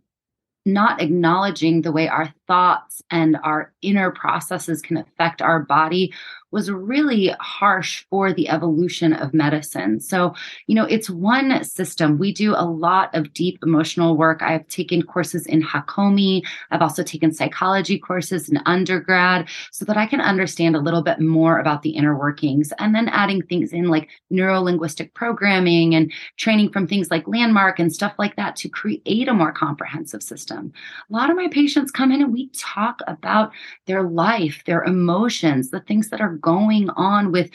[0.65, 6.13] not acknowledging the way our thoughts and our inner processes can affect our body
[6.53, 9.99] was really harsh for the evolution of medicine.
[9.99, 10.35] So,
[10.67, 12.19] you know, it's one system.
[12.19, 14.43] We do a lot of deep emotional work.
[14.43, 16.43] I've taken courses in Hakomi.
[16.69, 21.19] I've also taken psychology courses in undergrad so that I can understand a little bit
[21.19, 26.13] more about the inner workings and then adding things in like neuro linguistic programming and
[26.37, 30.71] training from things like landmark and stuff like that to create a more comprehensive system.
[31.09, 33.51] A lot of my patients come in and talk about
[33.87, 37.49] their life, their emotions, the things that are going on with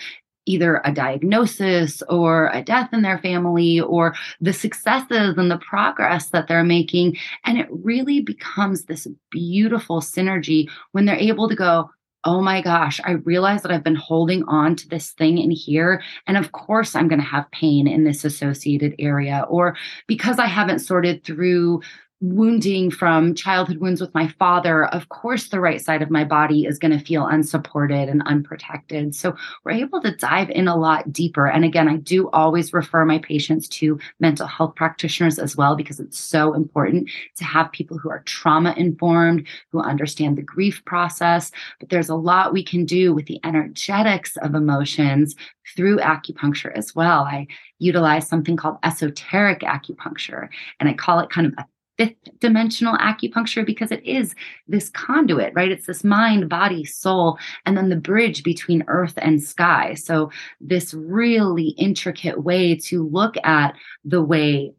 [0.48, 6.30] either a diagnosis or a death in their family or the successes and the progress
[6.30, 7.16] that they're making.
[7.44, 11.90] And it really becomes this beautiful synergy when they're able to go,
[12.24, 16.02] Oh my gosh, I realize that I've been holding on to this thing in here.
[16.26, 19.46] And of course, I'm going to have pain in this associated area.
[19.48, 19.76] Or
[20.08, 21.80] because I haven't sorted through
[22.20, 26.64] wounding from childhood wounds with my father, of course, the right side of my body
[26.64, 29.14] is going to feel unsupported and unprotected.
[29.14, 31.46] So we're able to dive in a lot deeper.
[31.46, 36.00] And again, I do always refer my patients to mental health practitioners as well, because
[36.00, 41.52] it's so important to have people who are trauma informed, who understand the grief process.
[41.78, 45.36] But there's a lot we can do with the energetics of emotions
[45.76, 47.22] through acupuncture as well.
[47.22, 47.46] I
[47.78, 50.48] utilize something called esoteric acupuncture,
[50.80, 51.64] and I call it kind of a
[51.98, 54.34] fifth dimensional acupuncture because it is
[54.68, 55.70] this conduit, right?
[55.70, 59.94] It's this mind, body, soul, and then the bridge between earth and sky.
[59.94, 60.30] So,
[60.60, 64.72] this really intricate way to look at the way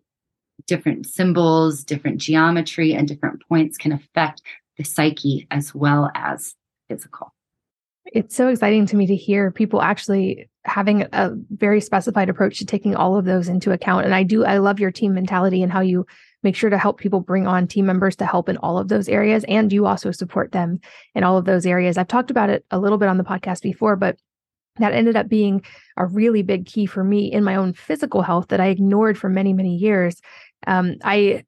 [0.66, 4.42] different symbols, different geometry, and different points can affect
[4.78, 6.56] the psyche as well as
[6.88, 7.34] physical.
[8.06, 12.66] It's so exciting to me to hear people actually having a very specified approach to
[12.66, 14.06] taking all of those into account.
[14.06, 16.06] And I do, I love your team mentality and how you
[16.44, 19.10] make sure to help people bring on team members to help in all of those
[19.10, 19.44] areas.
[19.48, 20.80] And you also support them
[21.16, 21.98] in all of those areas.
[21.98, 24.18] I've talked about it a little bit on the podcast before, but
[24.78, 25.64] that ended up being
[25.98, 29.30] a really big key for me in my own physical health that I ignored for
[29.30, 30.22] many, many years.
[30.68, 31.44] Um, I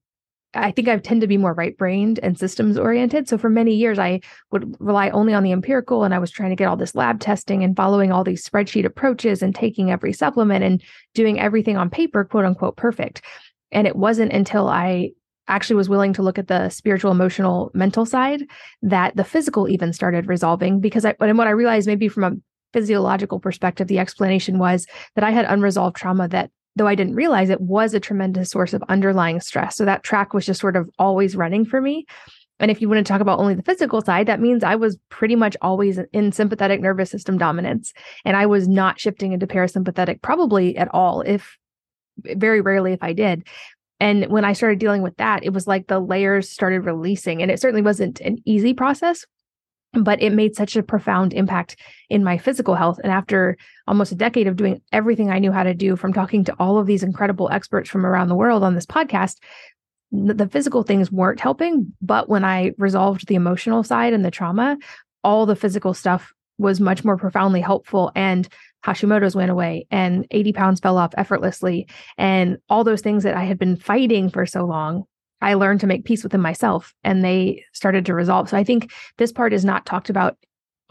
[0.53, 3.29] I think I tend to be more right brained and systems oriented.
[3.29, 4.19] So for many years, I
[4.51, 7.21] would rely only on the empirical and I was trying to get all this lab
[7.21, 11.89] testing and following all these spreadsheet approaches and taking every supplement and doing everything on
[11.89, 13.21] paper, quote unquote, perfect.
[13.71, 15.11] And it wasn't until I
[15.47, 18.43] actually was willing to look at the spiritual, emotional, mental side
[18.81, 20.79] that the physical even started resolving.
[20.79, 22.35] Because I, and what I realized maybe from a
[22.73, 27.49] physiological perspective, the explanation was that I had unresolved trauma that though I didn't realize
[27.49, 29.75] it was a tremendous source of underlying stress.
[29.75, 32.05] So that track was just sort of always running for me.
[32.61, 34.97] And if you want to talk about only the physical side, that means I was
[35.09, 37.91] pretty much always in sympathetic nervous system dominance.
[38.23, 41.57] And I was not shifting into parasympathetic probably at all, if
[42.35, 43.47] very rarely if I did.
[43.99, 47.41] And when I started dealing with that, it was like the layers started releasing.
[47.41, 49.25] And it certainly wasn't an easy process,
[49.93, 51.75] but it made such a profound impact
[52.09, 52.99] in my physical health.
[53.03, 53.57] And after
[53.87, 56.79] almost a decade of doing everything I knew how to do, from talking to all
[56.79, 59.37] of these incredible experts from around the world on this podcast,
[60.11, 61.93] the physical things weren't helping.
[62.01, 64.77] But when I resolved the emotional side and the trauma,
[65.23, 68.11] all the physical stuff was much more profoundly helpful.
[68.15, 68.47] And
[68.85, 71.87] Hashimoto's went away and 80 pounds fell off effortlessly.
[72.17, 75.05] And all those things that I had been fighting for so long,
[75.41, 78.49] I learned to make peace within myself and they started to resolve.
[78.49, 80.37] So I think this part is not talked about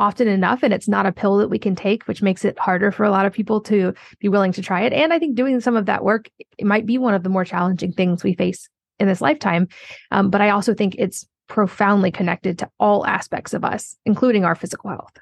[0.00, 2.90] often enough and it's not a pill that we can take which makes it harder
[2.90, 5.60] for a lot of people to be willing to try it and i think doing
[5.60, 8.68] some of that work it might be one of the more challenging things we face
[8.98, 9.68] in this lifetime
[10.10, 14.54] um, but i also think it's profoundly connected to all aspects of us including our
[14.54, 15.12] physical health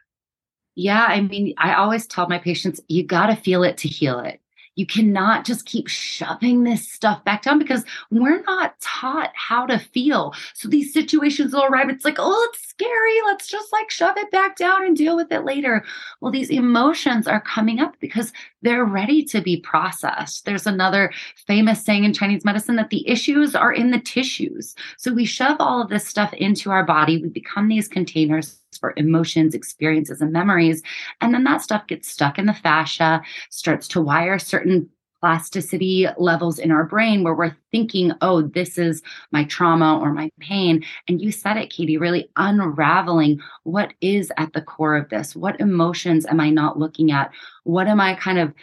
[0.78, 4.20] yeah i mean i always tell my patients you got to feel it to heal
[4.20, 4.40] it
[4.78, 9.76] you cannot just keep shoving this stuff back down because we're not taught how to
[9.76, 10.32] feel.
[10.54, 11.88] So these situations will arrive.
[11.88, 13.20] It's like, oh, it's scary.
[13.26, 15.84] Let's just like shove it back down and deal with it later.
[16.20, 20.44] Well, these emotions are coming up because they're ready to be processed.
[20.44, 21.12] There's another
[21.44, 24.76] famous saying in Chinese medicine that the issues are in the tissues.
[24.96, 27.20] So we shove all of this stuff into our body.
[27.20, 30.82] We become these containers for emotions, experiences, and memories.
[31.20, 34.88] And then that stuff gets stuck in the fascia, starts to wire certain
[35.20, 40.30] plasticity levels in our brain where we're thinking, oh, this is my trauma or my
[40.38, 40.84] pain.
[41.08, 45.34] And you said it, Katie, really unraveling what is at the core of this.
[45.34, 47.32] What emotions am I not looking at?
[47.64, 48.54] What am I kind of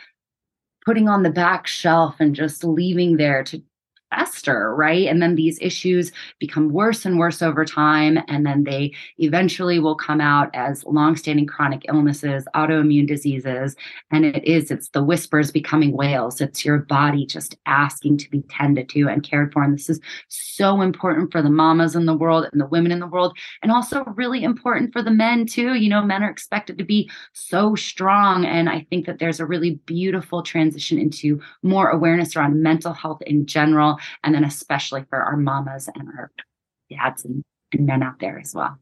[0.86, 3.62] putting on the back shelf and just leaving there to
[4.10, 5.08] fester, right?
[5.08, 8.20] And then these issues become worse and worse over time.
[8.28, 13.76] And then they eventually will come out as longstanding chronic illnesses, autoimmune diseases.
[14.12, 16.40] And it is, it's the whispers becoming wails.
[16.42, 19.64] It's your body just asking to be tended to and cared for.
[19.64, 23.00] And this is so important for the mamas in the world and the women in
[23.00, 25.74] the world, and also really important for the men too.
[25.76, 28.46] You know, men are expected to be so strong.
[28.46, 33.22] And I think that there's a really beautiful transition into more awareness around mental health
[33.24, 36.32] in general and then especially for our mamas and our
[36.90, 38.78] dads and, and men out there as well.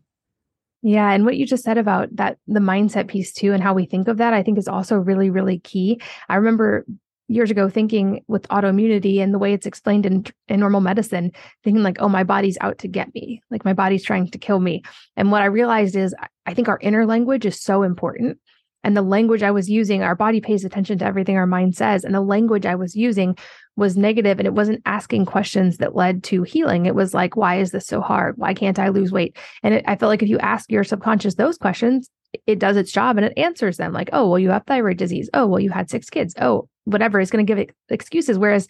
[0.82, 1.12] Yeah.
[1.12, 4.10] And what you just said about that, the mindset piece too, and how we think
[4.10, 6.02] of that, I think is also really, really key.
[6.28, 6.86] I remember
[7.30, 11.32] years ago thinking with autoimmunity and the way it's explained in, in normal medicine,
[11.64, 14.60] thinking like, oh, my body's out to get me, like my body's trying to kill
[14.60, 14.84] me.
[15.16, 16.14] And what I realized is
[16.46, 18.38] I think our inner language is so important.
[18.84, 22.04] And the language I was using, our body pays attention to everything our mind says.
[22.04, 23.38] And the language I was using
[23.76, 26.86] was negative and it wasn't asking questions that led to healing.
[26.86, 28.38] It was like, why is this so hard?
[28.38, 29.38] Why can't I lose weight?
[29.64, 32.10] And it, I feel like if you ask your subconscious those questions,
[32.46, 35.30] it does its job and it answers them like, oh, well, you have thyroid disease.
[35.34, 36.36] Oh, well, you had six kids.
[36.40, 38.38] Oh, whatever is going to give it excuses.
[38.38, 38.68] Whereas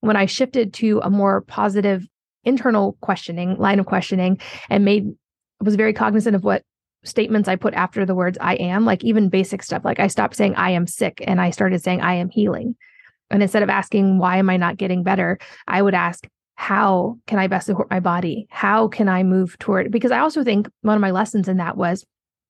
[0.00, 2.06] when I shifted to a more positive
[2.44, 5.06] internal questioning, line of questioning, and made
[5.60, 6.62] was very cognizant of what
[7.04, 9.84] statements I put after the words I am, like even basic stuff.
[9.84, 12.76] Like I stopped saying I am sick and I started saying I am healing.
[13.30, 15.38] And instead of asking, why am I not getting better?
[15.66, 18.46] I would ask, how can I best support my body?
[18.50, 19.90] How can I move toward?
[19.90, 22.04] Because I also think one of my lessons in that was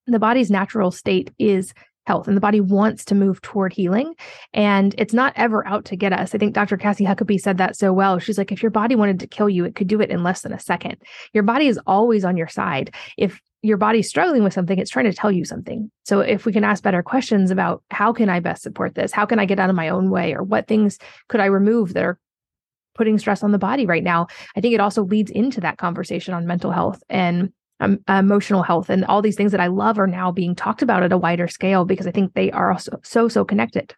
[0.06, 1.72] the body's natural state is
[2.06, 4.14] health and the body wants to move toward healing
[4.52, 6.34] and it's not ever out to get us.
[6.34, 6.76] I think Dr.
[6.76, 8.18] Cassie Huckabee said that so well.
[8.18, 10.42] She's like, if your body wanted to kill you, it could do it in less
[10.42, 10.96] than a second.
[11.32, 12.94] Your body is always on your side.
[13.16, 15.90] If your body's struggling with something, it's trying to tell you something.
[16.04, 19.10] So if we can ask better questions about how can I best support this?
[19.10, 20.34] How can I get out of my own way?
[20.34, 22.18] Or what things could I remove that are
[22.94, 24.26] putting stress on the body right now?
[24.54, 27.52] I think it also leads into that conversation on mental health and
[28.08, 31.12] emotional health and all these things that I love are now being talked about at
[31.12, 33.94] a wider scale because I think they are also so, so connected.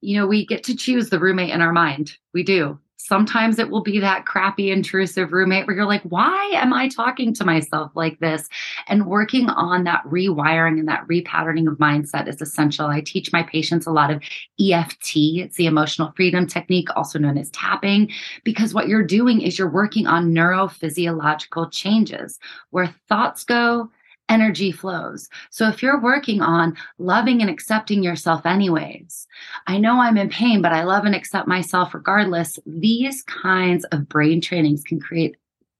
[0.00, 2.16] You know, we get to choose the roommate in our mind.
[2.32, 2.78] We do.
[2.98, 7.32] Sometimes it will be that crappy, intrusive roommate where you're like, why am I talking
[7.34, 8.48] to myself like this?
[8.88, 12.86] And working on that rewiring and that repatterning of mindset is essential.
[12.86, 14.22] I teach my patients a lot of
[14.60, 15.16] EFT.
[15.36, 18.10] It's the emotional freedom technique, also known as tapping,
[18.44, 22.38] because what you're doing is you're working on neurophysiological changes
[22.70, 23.90] where thoughts go,
[24.28, 25.28] energy flows.
[25.50, 29.26] So if you're working on loving and accepting yourself anyways,
[29.66, 32.58] I know I'm in pain, but I love and accept myself regardless.
[32.66, 35.36] These kinds of brain trainings can create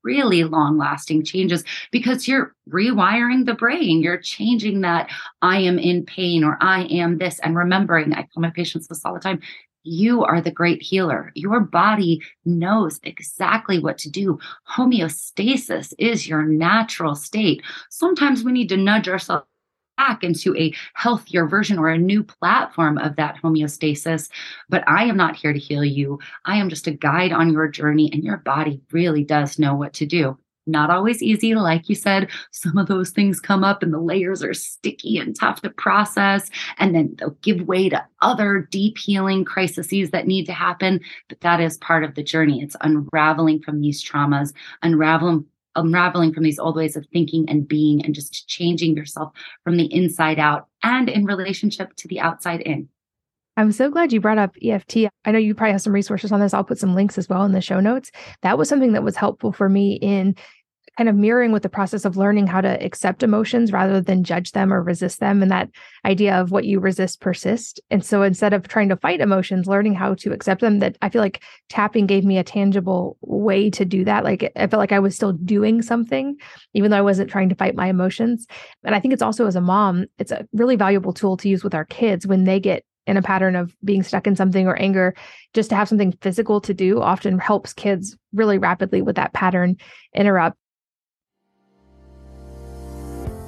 [0.06, 4.00] really long lasting changes because you're rewiring the brain.
[4.00, 5.10] You're changing that
[5.42, 7.40] I am in pain or I am this.
[7.40, 9.40] And remembering, I tell my patients this all the time
[9.86, 11.32] you are the great healer.
[11.34, 14.38] Your body knows exactly what to do.
[14.68, 17.62] Homeostasis is your natural state.
[17.90, 19.46] Sometimes we need to nudge ourselves
[19.96, 24.28] back into a healthier version or a new platform of that homeostasis.
[24.68, 26.18] But I am not here to heal you.
[26.44, 29.94] I am just a guide on your journey, and your body really does know what
[29.94, 30.38] to do.
[30.66, 31.54] Not always easy.
[31.54, 35.38] Like you said, some of those things come up and the layers are sticky and
[35.38, 36.50] tough to process.
[36.78, 41.00] And then they'll give way to other deep healing crises that need to happen.
[41.28, 42.62] But that is part of the journey.
[42.62, 44.52] It's unraveling from these traumas,
[44.82, 45.46] unraveling
[45.76, 49.30] unraveling from these old ways of thinking and being and just changing yourself
[49.62, 52.88] from the inside out and in relationship to the outside in.
[53.56, 55.08] I'm so glad you brought up EFT.
[55.24, 56.52] I know you probably have some resources on this.
[56.52, 58.10] I'll put some links as well in the show notes.
[58.42, 60.36] That was something that was helpful for me in
[60.96, 64.52] kind of mirroring with the process of learning how to accept emotions rather than judge
[64.52, 65.68] them or resist them and that
[66.04, 69.94] idea of what you resist persist and so instead of trying to fight emotions learning
[69.94, 73.84] how to accept them that i feel like tapping gave me a tangible way to
[73.84, 76.34] do that like i felt like i was still doing something
[76.72, 78.46] even though i wasn't trying to fight my emotions
[78.82, 81.62] and i think it's also as a mom it's a really valuable tool to use
[81.62, 84.76] with our kids when they get in a pattern of being stuck in something or
[84.76, 85.14] anger,
[85.54, 89.76] just to have something physical to do often helps kids really rapidly with that pattern
[90.14, 90.56] interrupt.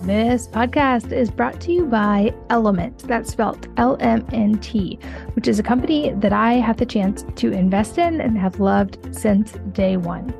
[0.03, 4.99] This podcast is brought to you by Element, that's spelled L M N T,
[5.35, 8.97] which is a company that I have the chance to invest in and have loved
[9.15, 10.33] since day one.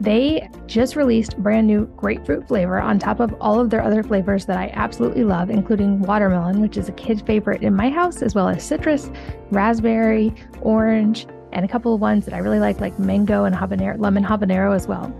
[0.00, 4.46] They just released brand new grapefruit flavor on top of all of their other flavors
[4.46, 8.34] that I absolutely love, including watermelon, which is a kid favorite in my house, as
[8.34, 9.10] well as citrus,
[9.50, 13.98] raspberry, orange, and a couple of ones that I really like, like mango and habanero,
[13.98, 15.12] lemon habanero as well.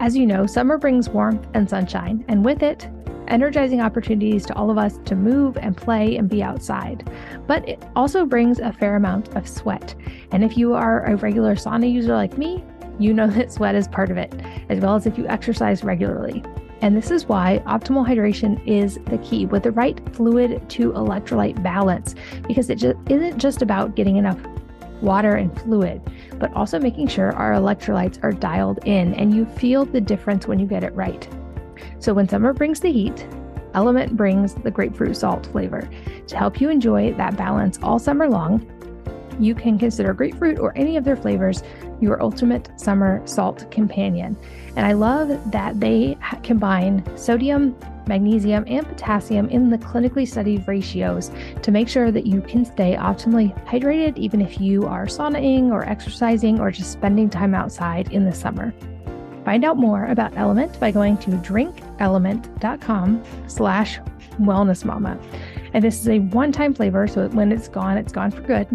[0.00, 2.88] As you know, summer brings warmth and sunshine, and with it,
[3.28, 7.08] energizing opportunities to all of us to move and play and be outside.
[7.46, 9.94] But it also brings a fair amount of sweat.
[10.32, 12.64] And if you are a regular sauna user like me,
[12.98, 14.34] you know that sweat is part of it,
[14.68, 16.42] as well as if you exercise regularly.
[16.82, 21.62] And this is why optimal hydration is the key with the right fluid to electrolyte
[21.62, 22.14] balance,
[22.46, 24.38] because it just isn't just about getting enough
[25.00, 26.02] water and fluid,
[26.38, 30.58] but also making sure our electrolytes are dialed in and you feel the difference when
[30.58, 31.28] you get it right.
[31.98, 33.26] So when summer brings the heat,
[33.76, 35.86] Element brings the grapefruit salt flavor.
[36.28, 38.66] To help you enjoy that balance all summer long,
[39.38, 41.62] you can consider grapefruit or any of their flavors
[42.00, 44.36] your ultimate summer salt companion.
[44.76, 47.76] And I love that they combine sodium,
[48.06, 51.30] magnesium, and potassium in the clinically studied ratios
[51.62, 55.84] to make sure that you can stay optimally hydrated even if you are saunaing or
[55.84, 58.72] exercising or just spending time outside in the summer.
[59.44, 64.00] Find out more about Element by going to drinkelement.com slash
[64.40, 65.22] wellnessmama.
[65.72, 68.66] And this is a one-time flavor, so when it's gone, it's gone for good.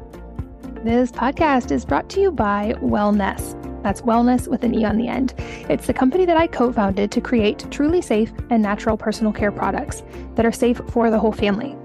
[0.85, 3.68] This podcast is brought to you by Wellnesse.
[3.83, 5.35] That's wellness with an E on the end.
[5.69, 9.53] It's the company that I co founded to create truly safe and natural personal care
[9.53, 10.03] products
[10.35, 11.77] that are safe for the whole family.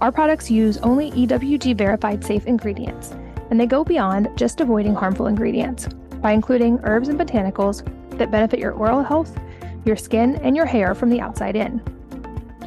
[0.00, 3.14] Our products use only EWG verified safe ingredients,
[3.50, 5.88] and they go beyond just avoiding harmful ingredients
[6.20, 7.82] by including herbs and botanicals
[8.18, 9.38] that benefit your oral health,
[9.84, 11.82] your skin, and your hair from the outside in.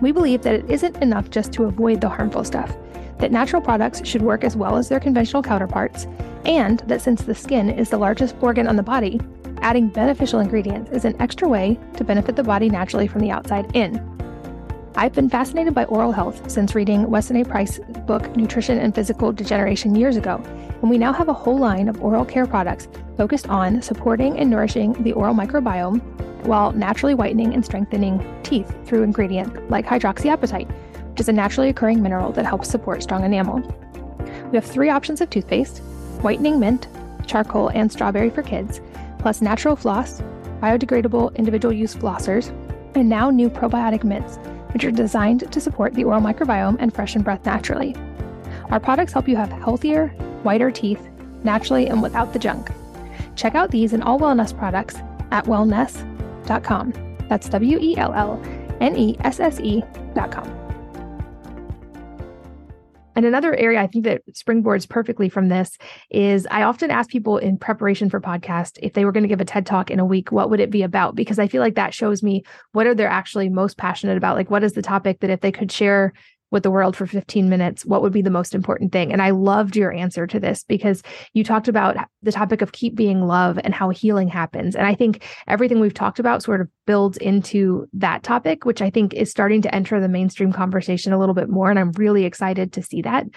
[0.01, 2.75] We believe that it isn't enough just to avoid the harmful stuff
[3.19, 6.07] that natural products should work as well as their conventional counterparts,
[6.45, 9.19] and that since the skin is the largest organ on the body,
[9.61, 13.69] adding beneficial ingredients is an extra way to benefit the body naturally from the outside
[13.75, 14.03] in.
[14.95, 17.45] I've been fascinated by oral health since reading Weston A.
[17.45, 20.41] Price's book Nutrition and Physical Degeneration years ago,
[20.81, 24.49] and we now have a whole line of oral care products focused on supporting and
[24.49, 26.01] nourishing the oral microbiome
[26.45, 30.69] while naturally whitening and strengthening teeth through ingredients like hydroxyapatite,
[31.19, 33.59] is a naturally occurring mineral that helps support strong enamel.
[34.51, 35.81] We have three options of toothpaste
[36.21, 36.87] whitening mint,
[37.27, 38.81] charcoal, and strawberry for kids,
[39.19, 40.21] plus natural floss,
[40.61, 42.49] biodegradable individual use flossers,
[42.95, 44.37] and now new probiotic mints,
[44.73, 47.95] which are designed to support the oral microbiome and freshen breath naturally.
[48.69, 50.09] Our products help you have healthier,
[50.43, 51.01] whiter teeth
[51.43, 52.69] naturally and without the junk.
[53.35, 54.95] Check out these and all Wellnesse products
[55.31, 56.93] at wellnesse.com.
[57.29, 58.41] That's W E L L
[58.81, 60.58] N E S S E.com.
[63.19, 65.77] And another area I think that springboards perfectly from this
[66.09, 69.41] is I often ask people in preparation for podcast if they were going to give
[69.41, 71.15] a TED talk in a week, what would it be about?
[71.15, 74.37] Because I feel like that shows me what are they actually most passionate about.
[74.37, 76.13] Like, what is the topic that if they could share
[76.51, 79.11] with the world for 15 minutes, what would be the most important thing?
[79.11, 82.95] And I loved your answer to this because you talked about the topic of keep
[82.95, 84.75] being love and how healing happens.
[84.75, 88.89] And I think everything we've talked about sort of builds into that topic, which I
[88.89, 91.69] think is starting to enter the mainstream conversation a little bit more.
[91.69, 93.27] And I'm really excited to see that.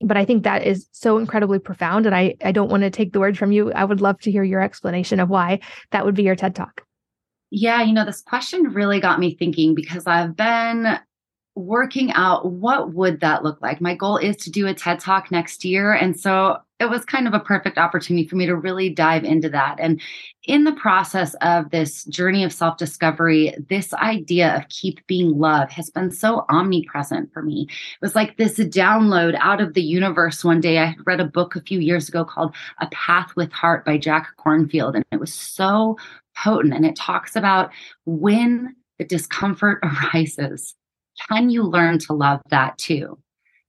[0.00, 2.06] But I think that is so incredibly profound.
[2.06, 3.72] And I, I don't want to take the word from you.
[3.72, 5.60] I would love to hear your explanation of why
[5.90, 6.82] that would be your TED Talk.
[7.54, 10.98] Yeah, you know, this question really got me thinking because I've been
[11.54, 13.80] working out what would that look like.
[13.80, 17.28] My goal is to do a TED Talk next year and so it was kind
[17.28, 19.76] of a perfect opportunity for me to really dive into that.
[19.78, 20.00] And
[20.48, 25.90] in the process of this journey of self-discovery, this idea of keep being love has
[25.90, 27.68] been so omnipresent for me.
[27.70, 30.78] It was like this download out of the universe one day.
[30.78, 34.30] I read a book a few years ago called A Path with Heart by Jack
[34.44, 35.96] Kornfield and it was so
[36.36, 37.70] potent and it talks about
[38.06, 40.74] when the discomfort arises
[41.28, 43.18] can you learn to love that too?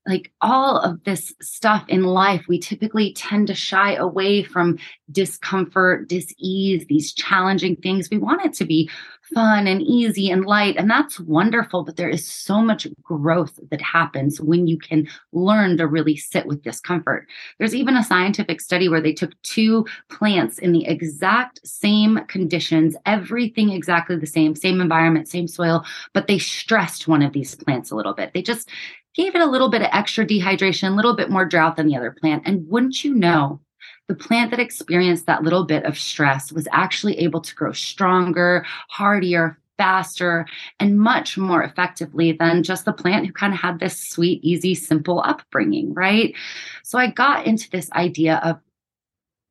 [0.05, 4.77] Like all of this stuff in life, we typically tend to shy away from
[5.11, 8.09] discomfort, dis-ease, these challenging things.
[8.09, 8.89] We want it to be
[9.33, 10.75] fun and easy and light.
[10.77, 11.83] And that's wonderful.
[11.83, 16.45] But there is so much growth that happens when you can learn to really sit
[16.45, 17.27] with discomfort.
[17.57, 22.95] There's even a scientific study where they took two plants in the exact same conditions,
[23.05, 27.91] everything exactly the same, same environment, same soil, but they stressed one of these plants
[27.91, 28.33] a little bit.
[28.33, 28.69] They just
[29.15, 31.95] gave it a little bit of extra dehydration, a little bit more drought than the
[31.95, 32.43] other plant.
[32.45, 33.59] And wouldn't you know,
[34.07, 38.65] the plant that experienced that little bit of stress was actually able to grow stronger,
[38.89, 40.45] hardier, faster,
[40.79, 44.75] and much more effectively than just the plant who kind of had this sweet, easy,
[44.75, 46.35] simple upbringing, right?
[46.83, 48.59] So I got into this idea of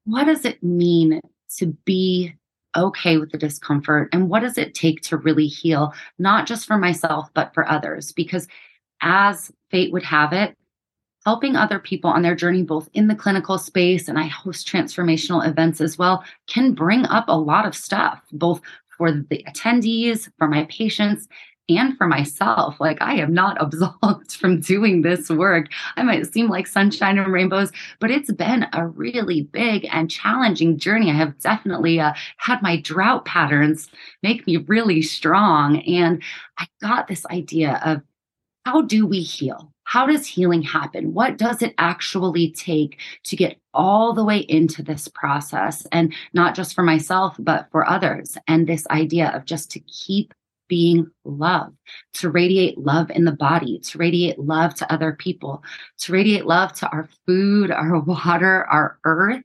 [0.04, 1.20] what does it mean
[1.58, 2.34] to be
[2.76, 6.78] okay with the discomfort and what does it take to really heal, not just for
[6.78, 8.12] myself, but for others?
[8.12, 8.48] Because
[9.02, 10.56] as fate would have it,
[11.24, 15.46] helping other people on their journey, both in the clinical space and I host transformational
[15.46, 18.60] events as well, can bring up a lot of stuff, both
[18.96, 21.28] for the attendees, for my patients,
[21.68, 22.80] and for myself.
[22.80, 25.68] Like, I am not absolved from doing this work.
[25.96, 30.78] I might seem like sunshine and rainbows, but it's been a really big and challenging
[30.78, 31.10] journey.
[31.10, 33.88] I have definitely uh, had my drought patterns
[34.22, 35.80] make me really strong.
[35.82, 36.22] And
[36.58, 38.02] I got this idea of
[38.64, 39.72] how do we heal?
[39.84, 41.12] How does healing happen?
[41.12, 45.86] What does it actually take to get all the way into this process?
[45.92, 48.38] And not just for myself, but for others.
[48.46, 50.32] And this idea of just to keep
[50.68, 51.72] being love,
[52.14, 55.62] to radiate love in the body, to radiate love to other people,
[55.98, 59.42] to radiate love to our food, our water, our earth,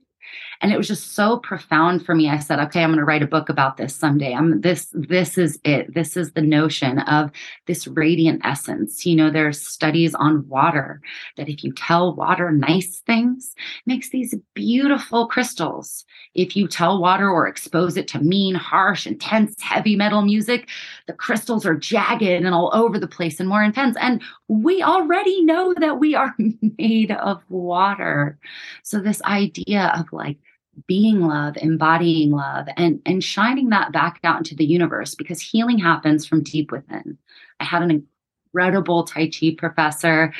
[0.60, 2.28] and it was just so profound for me.
[2.28, 4.34] I said okay i'm going to write a book about this someday.
[4.34, 5.94] I'm this this is it.
[5.94, 7.30] This is the notion of
[7.66, 9.06] this radiant essence.
[9.06, 11.00] You know there's studies on water
[11.36, 13.54] that if you tell water nice things
[13.86, 16.04] makes these beautiful crystals.
[16.34, 20.68] If you tell water or expose it to mean harsh intense heavy metal music
[21.06, 23.96] the crystals are jagged and all over the place and more intense.
[24.00, 26.34] And we already know that we are
[26.78, 28.38] made of water.
[28.82, 30.38] So this idea of like
[30.86, 35.78] being love embodying love and and shining that back out into the universe because healing
[35.78, 37.18] happens from deep within.
[37.60, 38.06] I had an
[38.54, 40.32] incredible tai chi professor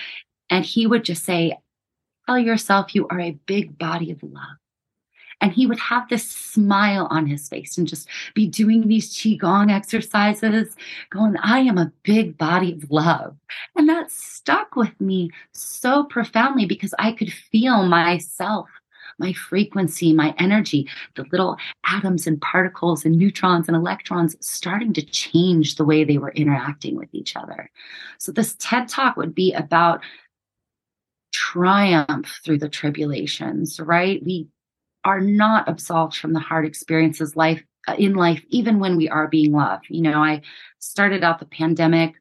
[0.48, 1.58] and he would just say
[2.26, 4.58] tell yourself you are a big body of love
[5.40, 9.70] and he would have this smile on his face and just be doing these qigong
[9.70, 10.74] exercises
[11.10, 13.36] going i am a big body of love
[13.76, 18.68] and that stuck with me so profoundly because i could feel myself
[19.18, 25.02] my frequency, my energy, the little atoms and particles and neutrons and electrons starting to
[25.02, 27.70] change the way they were interacting with each other.
[28.18, 30.02] So, this TED talk would be about
[31.32, 34.24] triumph through the tribulations, right?
[34.24, 34.48] We
[35.04, 39.28] are not absolved from the hard experiences life uh, in life even when we are
[39.28, 39.86] being loved.
[39.88, 40.42] You know, I
[40.78, 42.14] started out the pandemic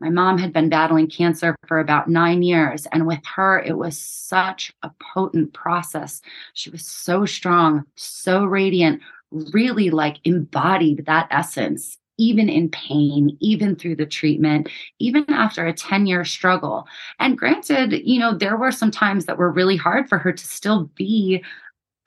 [0.00, 2.86] my mom had been battling cancer for about nine years.
[2.86, 6.22] And with her, it was such a potent process.
[6.54, 13.76] She was so strong, so radiant, really like embodied that essence, even in pain, even
[13.76, 16.88] through the treatment, even after a 10 year struggle.
[17.18, 20.46] And granted, you know, there were some times that were really hard for her to
[20.46, 21.44] still be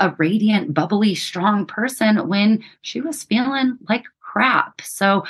[0.03, 4.81] a radiant, bubbly, strong person when she was feeling like crap.
[4.81, 5.23] So,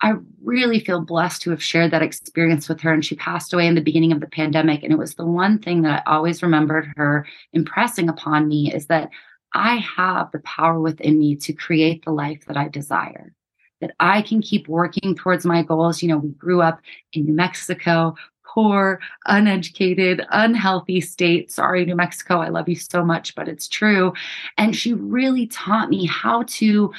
[0.00, 0.12] I
[0.42, 2.92] really feel blessed to have shared that experience with her.
[2.92, 4.82] And she passed away in the beginning of the pandemic.
[4.82, 8.86] And it was the one thing that I always remembered her impressing upon me is
[8.86, 9.10] that
[9.54, 13.34] I have the power within me to create the life that I desire,
[13.80, 16.02] that I can keep working towards my goals.
[16.02, 16.80] You know, we grew up
[17.12, 18.14] in New Mexico,
[18.52, 21.50] poor, uneducated, unhealthy state.
[21.50, 24.12] Sorry, New Mexico, I love you so much, but it's true.
[24.56, 26.92] And she really taught me how to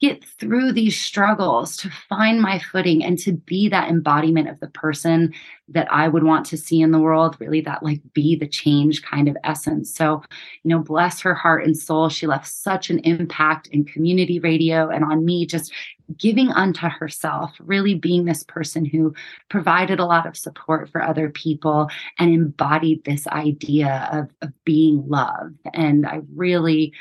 [0.00, 4.68] get through these struggles to find my footing and to be that embodiment of the
[4.68, 5.32] person
[5.68, 9.02] that I would want to see in the world, really that like be the change
[9.02, 9.94] kind of essence.
[9.94, 10.22] So,
[10.62, 12.10] you know, bless her heart and soul.
[12.10, 15.72] She left such an impact in community radio and on me, just
[16.16, 19.14] giving unto herself, really being this person who
[19.48, 21.88] provided a lot of support for other people
[22.18, 25.58] and embodied this idea of, of being loved.
[25.72, 26.92] And I really,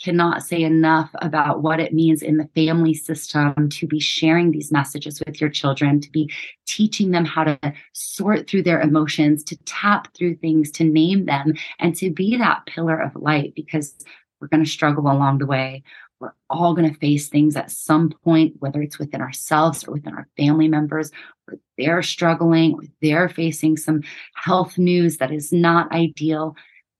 [0.00, 4.70] cannot say enough about what it means in the family system to be sharing these
[4.70, 6.32] messages with your children, to be
[6.66, 7.58] teaching them how to
[7.92, 12.64] sort through their emotions, to tap through things, to name them, and to be that
[12.66, 13.94] pillar of light because
[14.40, 15.82] we're going to struggle along the way.
[16.20, 20.14] We're all going to face things at some point, whether it's within ourselves or within
[20.14, 21.10] our family members,
[21.44, 24.02] where they're struggling, or they're facing some
[24.34, 26.56] health news that is not ideal.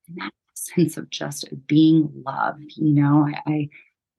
[0.09, 2.77] And that sense of just being loved.
[2.77, 3.69] You know, I,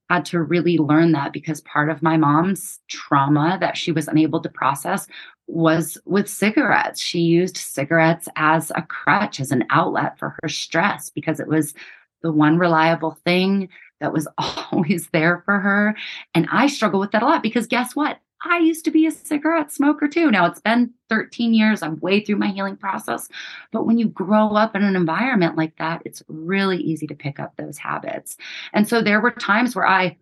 [0.09, 4.07] I had to really learn that because part of my mom's trauma that she was
[4.07, 5.07] unable to process
[5.47, 6.99] was with cigarettes.
[6.99, 11.73] She used cigarettes as a crutch, as an outlet for her stress because it was
[12.21, 13.69] the one reliable thing
[13.99, 14.27] that was
[14.71, 15.95] always there for her.
[16.33, 18.19] And I struggle with that a lot because guess what?
[18.41, 20.31] I used to be a cigarette smoker too.
[20.31, 21.81] Now it's been 13 years.
[21.81, 23.27] I'm way through my healing process.
[23.71, 27.39] But when you grow up in an environment like that, it's really easy to pick
[27.39, 28.37] up those habits.
[28.71, 30.17] And so there were times where I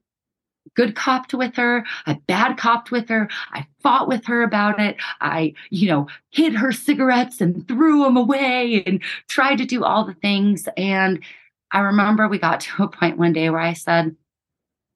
[0.74, 4.98] good copped with her, I bad copped with her, I fought with her about it.
[5.22, 10.06] I, you know, hid her cigarettes and threw them away and tried to do all
[10.06, 10.68] the things.
[10.76, 11.24] And
[11.72, 14.16] I remember we got to a point one day where I said,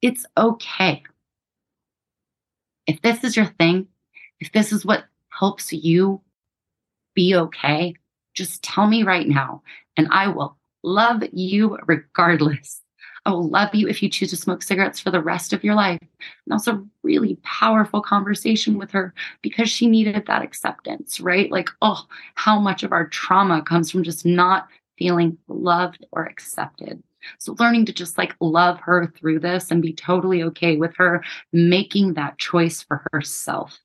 [0.01, 1.03] It's okay
[2.87, 3.87] if this is your thing,
[4.39, 6.21] if this is what helps you
[7.13, 7.95] be okay,
[8.33, 9.61] just tell me right now,
[9.97, 12.81] and I will love you regardless.
[13.25, 15.75] I will love you if you choose to smoke cigarettes for the rest of your
[15.75, 15.99] life.
[16.01, 16.09] And
[16.47, 19.13] that was a really powerful conversation with her
[19.43, 21.51] because she needed that acceptance, right?
[21.51, 22.03] Like, oh,
[22.33, 24.67] how much of our trauma comes from just not
[25.01, 27.01] feeling loved or accepted.
[27.39, 31.23] So learning to just like love her through this and be totally okay with her
[31.51, 33.79] making that choice for herself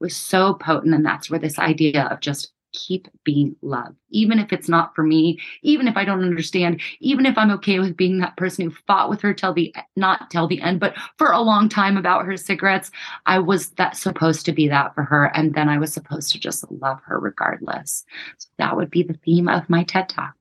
[0.00, 0.92] was so potent.
[0.92, 5.02] And that's where this idea of just keep being loved, even if it's not for
[5.02, 8.76] me, even if I don't understand, even if I'm okay with being that person who
[8.86, 12.24] fought with her till the not till the end, but for a long time about
[12.26, 12.90] her cigarettes.
[13.26, 15.26] I was that supposed to be that for her.
[15.36, 18.04] And then I was supposed to just love her regardless.
[18.38, 20.39] So that would be the theme of my TED Talk.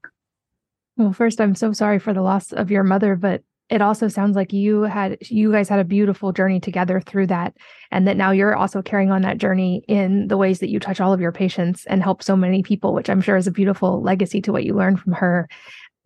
[1.00, 4.36] Well, first, I'm so sorry for the loss of your mother, but it also sounds
[4.36, 7.56] like you had you guys had a beautiful journey together through that
[7.90, 11.00] and that now you're also carrying on that journey in the ways that you touch
[11.00, 14.02] all of your patients and help so many people which i'm sure is a beautiful
[14.02, 15.48] legacy to what you learned from her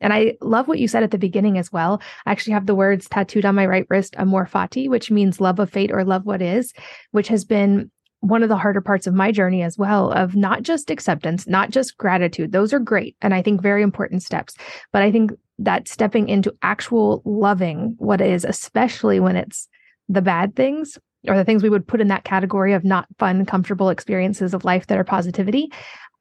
[0.01, 2.01] and I love what you said at the beginning as well.
[2.25, 5.59] I actually have the words tattooed on my right wrist, amor fati, which means love
[5.59, 6.73] of fate or love what is,
[7.11, 7.89] which has been
[8.23, 11.71] one of the harder parts of my journey as well of not just acceptance, not
[11.71, 12.53] just gratitude.
[12.53, 14.55] Those are great and I think very important steps.
[14.93, 19.67] But I think that stepping into actual loving what is, especially when it's
[20.07, 20.97] the bad things
[21.27, 24.63] or the things we would put in that category of not fun, comfortable experiences of
[24.63, 25.69] life that are positivity,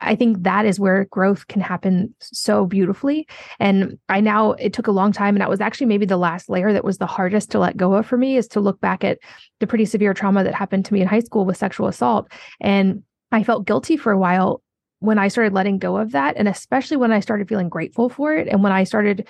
[0.03, 3.27] I think that is where growth can happen so beautifully.
[3.59, 5.35] And I now, it took a long time.
[5.35, 7.95] And that was actually maybe the last layer that was the hardest to let go
[7.95, 9.19] of for me is to look back at
[9.61, 12.31] the pretty severe trauma that happened to me in high school with sexual assault.
[12.61, 14.63] And I felt guilty for a while
[14.99, 16.37] when I started letting go of that.
[16.37, 18.47] And especially when I started feeling grateful for it.
[18.49, 19.27] And when I started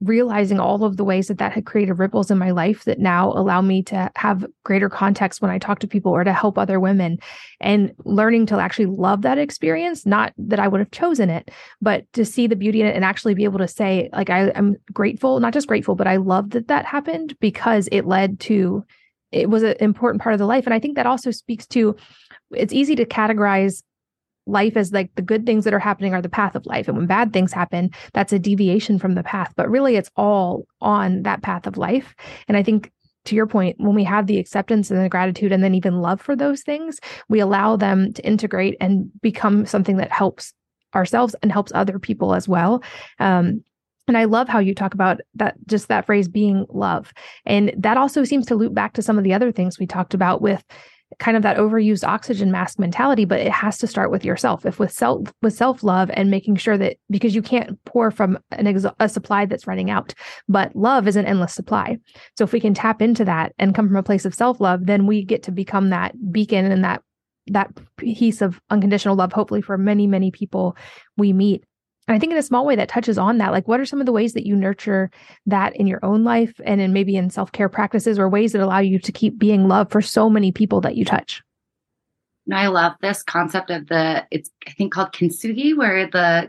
[0.00, 3.30] realizing all of the ways that that had created ripples in my life that now
[3.32, 6.78] allow me to have greater context when I talk to people or to help other
[6.78, 7.18] women
[7.60, 12.04] and learning to actually love that experience not that I would have chosen it but
[12.12, 14.76] to see the beauty in it and actually be able to say like I am
[14.92, 18.84] grateful not just grateful but I love that that happened because it led to
[19.32, 20.66] it was an important part of the life.
[20.66, 21.96] And I think that also speaks to
[22.52, 23.82] it's easy to categorize
[24.46, 26.88] life as like the good things that are happening are the path of life.
[26.88, 29.52] And when bad things happen, that's a deviation from the path.
[29.56, 32.14] But really, it's all on that path of life.
[32.48, 32.92] And I think
[33.26, 36.20] to your point, when we have the acceptance and the gratitude and then even love
[36.20, 40.52] for those things, we allow them to integrate and become something that helps
[40.94, 42.82] ourselves and helps other people as well.
[43.18, 43.62] Um,
[44.08, 47.12] and I love how you talk about that, just that phrase being love.
[47.44, 50.14] And that also seems to loop back to some of the other things we talked
[50.14, 50.64] about with
[51.18, 54.78] kind of that overused oxygen mask mentality but it has to start with yourself if
[54.78, 58.66] with self with self love and making sure that because you can't pour from an
[58.66, 60.12] ex- a supply that's running out
[60.48, 61.96] but love is an endless supply
[62.36, 64.86] so if we can tap into that and come from a place of self love
[64.86, 67.02] then we get to become that beacon and that
[67.48, 70.76] that piece of unconditional love, hopefully for many, many people
[71.16, 71.64] we meet.
[72.08, 74.06] I think in a small way that touches on that, like what are some of
[74.06, 75.10] the ways that you nurture
[75.46, 78.62] that in your own life and in maybe in self care practices or ways that
[78.62, 81.42] allow you to keep being loved for so many people that you touch?
[82.46, 86.48] And I love this concept of the, it's I think called kintsugi, where the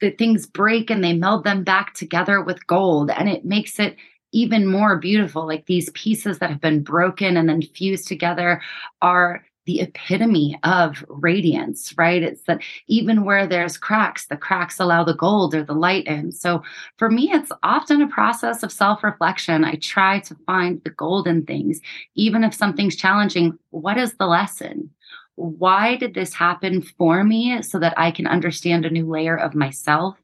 [0.00, 3.10] the things break and they meld them back together with gold.
[3.10, 3.96] And it makes it
[4.32, 5.46] even more beautiful.
[5.46, 8.62] Like these pieces that have been broken and then fused together
[9.02, 12.22] are the epitome of radiance, right?
[12.22, 16.32] It's that even where there's cracks, the cracks allow the gold or the light in.
[16.32, 16.62] So
[16.96, 19.66] for me, it's often a process of self reflection.
[19.66, 21.82] I try to find the golden things,
[22.14, 23.58] even if something's challenging.
[23.68, 24.88] What is the lesson?
[25.34, 29.54] Why did this happen for me so that I can understand a new layer of
[29.54, 30.16] myself?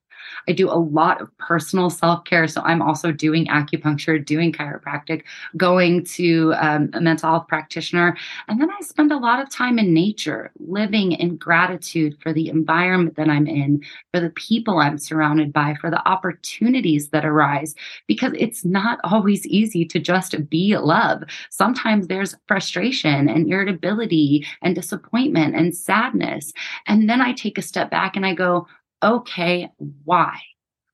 [0.49, 2.49] I do a lot of personal self care.
[2.49, 5.23] So I'm also doing acupuncture, doing chiropractic,
[5.57, 8.17] going to um, a mental health practitioner.
[8.49, 12.49] And then I spend a lot of time in nature, living in gratitude for the
[12.49, 17.75] environment that I'm in, for the people I'm surrounded by, for the opportunities that arise,
[18.07, 21.23] because it's not always easy to just be love.
[21.51, 26.53] Sometimes there's frustration and irritability and disappointment and sadness.
[26.87, 28.67] And then I take a step back and I go,
[29.05, 29.71] okay,
[30.05, 30.41] why?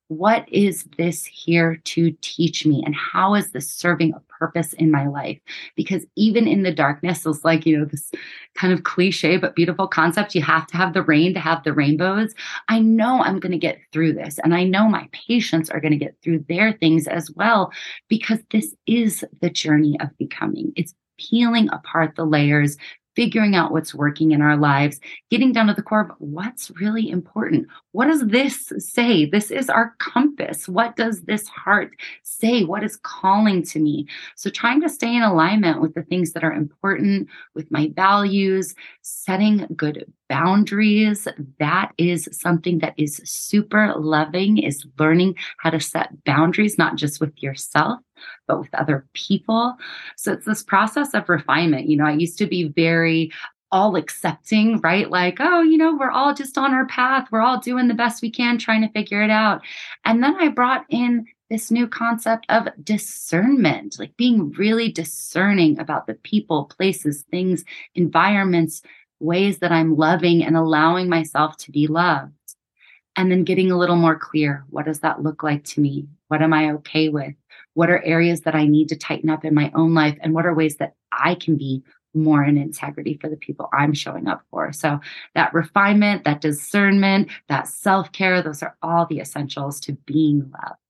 [0.09, 2.83] What is this here to teach me?
[2.85, 5.39] And how is this serving a purpose in my life?
[5.77, 8.11] Because even in the darkness, it's like, you know, this
[8.55, 11.71] kind of cliche but beautiful concept you have to have the rain to have the
[11.71, 12.33] rainbows.
[12.67, 14.37] I know I'm going to get through this.
[14.43, 17.71] And I know my patients are going to get through their things as well,
[18.09, 20.73] because this is the journey of becoming.
[20.75, 22.75] It's peeling apart the layers,
[23.15, 24.99] figuring out what's working in our lives,
[25.29, 27.67] getting down to the core of what's really important.
[27.91, 29.25] What does this say?
[29.25, 30.67] This is our compass.
[30.67, 31.93] What does this heart
[32.23, 32.63] say?
[32.63, 34.07] What is calling to me?
[34.35, 38.73] So, trying to stay in alignment with the things that are important, with my values,
[39.01, 41.27] setting good boundaries.
[41.59, 47.19] That is something that is super loving, is learning how to set boundaries, not just
[47.19, 47.99] with yourself,
[48.47, 49.75] but with other people.
[50.17, 51.87] So it's this process of refinement.
[51.87, 53.31] You know, I used to be very
[53.71, 55.09] all accepting, right?
[55.09, 57.27] Like, oh, you know, we're all just on our path.
[57.31, 59.61] We're all doing the best we can, trying to figure it out.
[60.03, 66.07] And then I brought in this new concept of discernment, like being really discerning about
[66.07, 67.63] the people, places, things,
[67.95, 68.81] environments,
[69.19, 72.33] ways that I'm loving and allowing myself to be loved.
[73.17, 74.63] And then getting a little more clear.
[74.69, 76.07] What does that look like to me?
[76.29, 77.33] What am I okay with?
[77.73, 80.17] What are areas that I need to tighten up in my own life?
[80.21, 83.93] And what are ways that I can be more in integrity for the people I'm
[83.93, 84.73] showing up for?
[84.73, 84.99] So
[85.35, 90.80] that refinement, that discernment, that self care, those are all the essentials to being loved.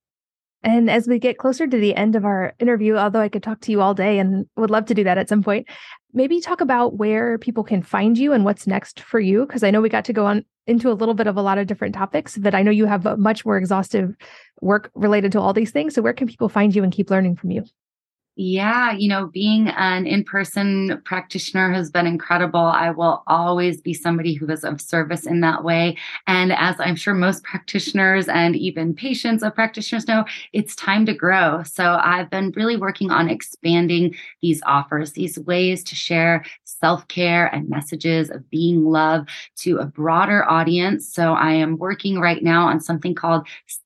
[0.64, 3.62] And as we get closer to the end of our interview, although I could talk
[3.62, 5.68] to you all day and would love to do that at some point,
[6.14, 9.46] maybe talk about where people can find you and what's next for you.
[9.46, 11.58] Because I know we got to go on into a little bit of a lot
[11.58, 14.16] of different topics that I know you have much more exhaustive
[14.62, 15.96] work related to all these things.
[15.96, 17.64] So where can people find you and keep learning from you?
[18.38, 22.62] Yeah, you know, being an in person practitioner has been incredible.
[22.62, 25.98] I will always be somebody who is of service in that way.
[26.28, 30.24] And as I'm sure most practitioners and even patients of practitioners know,
[30.54, 31.62] it's time to grow.
[31.64, 37.48] So I've been really working on expanding these offers, these ways to share self care
[37.54, 39.28] and messages of being love
[39.58, 41.14] to a broader audience.
[41.14, 43.46] So I am working right now on something called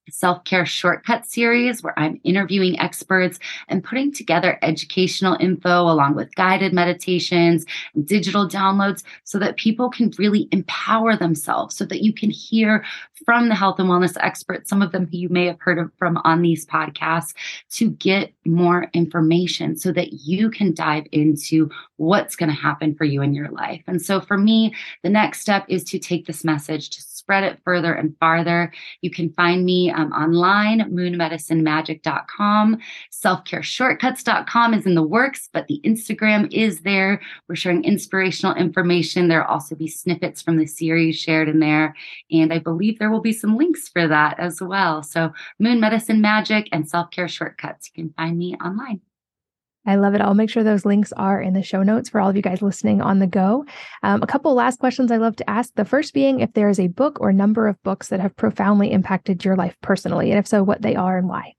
[0.10, 6.34] Self Care Shortcut series, where I'm interviewing experts and putting together educational info along with
[6.36, 12.14] guided meditations and digital downloads so that people can really empower themselves, so that you
[12.14, 12.84] can hear
[13.26, 16.20] from the health and wellness experts, some of them who you may have heard from
[16.24, 17.34] on these podcasts,
[17.72, 23.06] to get more information so that you can dive into what's going to happen for
[23.06, 23.82] you in your life.
[23.88, 27.60] And so for me, the next step is to take this message to spread it
[27.64, 28.72] further and farther.
[29.02, 32.78] You can find me um, online, moonmedicinemagic.com.
[33.12, 37.20] Selfcareshortcuts.com is in the works, but the Instagram is there.
[37.50, 39.28] We're sharing inspirational information.
[39.28, 41.96] There'll also be snippets from the series shared in there.
[42.30, 45.02] And I believe there will be some links for that as well.
[45.02, 47.90] So, Moon Medicine Magic and Self Care Shortcuts.
[47.96, 49.02] You can find me online.
[49.86, 50.22] I love it.
[50.22, 52.62] I'll make sure those links are in the show notes for all of you guys
[52.62, 53.66] listening on the go.
[54.04, 55.74] Um, a couple last questions I love to ask.
[55.76, 58.92] The first being if there is a book or number of books that have profoundly
[58.92, 61.54] impacted your life personally, and if so, what they are and why.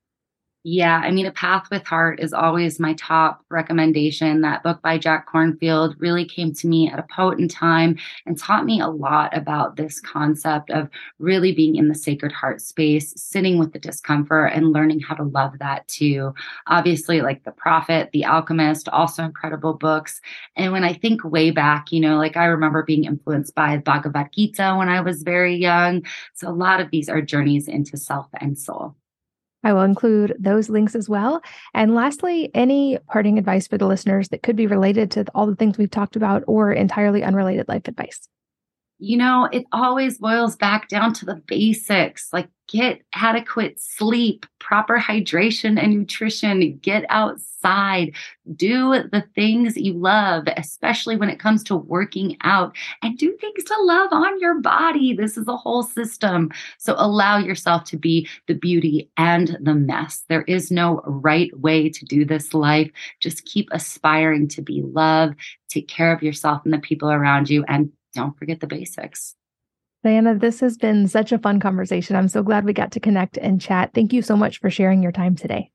[0.69, 4.41] Yeah, I mean, A Path with Heart is always my top recommendation.
[4.41, 7.97] That book by Jack Kornfield really came to me at a potent time
[8.27, 10.89] and taught me a lot about this concept of
[11.21, 15.23] really being in the sacred heart space, sitting with the discomfort and learning how to
[15.23, 16.35] love that too.
[16.67, 20.21] Obviously, like The Prophet, The Alchemist, also incredible books.
[20.57, 24.33] And when I think way back, you know, like I remember being influenced by Bhagavad
[24.33, 26.05] Gita when I was very young.
[26.35, 28.97] So a lot of these are journeys into self and soul.
[29.65, 31.43] I will include those links as well.
[31.75, 35.57] And lastly, any parting advice for the listeners that could be related to all the
[35.57, 38.29] things we've talked about or entirely unrelated life advice?
[38.99, 44.99] You know, it always boils back down to the basics like get adequate sleep, proper
[44.99, 48.13] hydration and nutrition, get outside,
[48.55, 53.65] do the things you love, especially when it comes to working out, and do things
[53.65, 55.15] to love on your body.
[55.15, 56.51] This is a whole system.
[56.79, 60.25] So allow yourself to be the beauty and the mess.
[60.29, 62.91] There is no right way to do this life.
[63.21, 65.35] Just keep aspiring to be love,
[65.69, 69.35] take care of yourself and the people around you, and don't forget the basics.
[70.03, 72.17] Diana, this has been such a fun conversation.
[72.17, 73.93] I'm so glad we got to connect and chat.
[73.95, 75.71] Thank you so much for sharing your time today.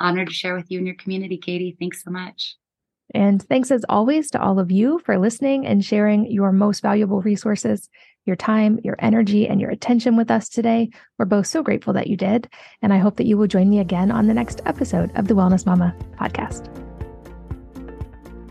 [0.00, 1.76] Honored to share with you and your community, Katie.
[1.78, 2.56] Thanks so much.
[3.14, 7.20] And thanks as always to all of you for listening and sharing your most valuable
[7.20, 7.88] resources,
[8.24, 10.90] your time, your energy, and your attention with us today.
[11.18, 12.48] We're both so grateful that you did.
[12.80, 15.34] And I hope that you will join me again on the next episode of the
[15.34, 16.93] Wellness Mama podcast.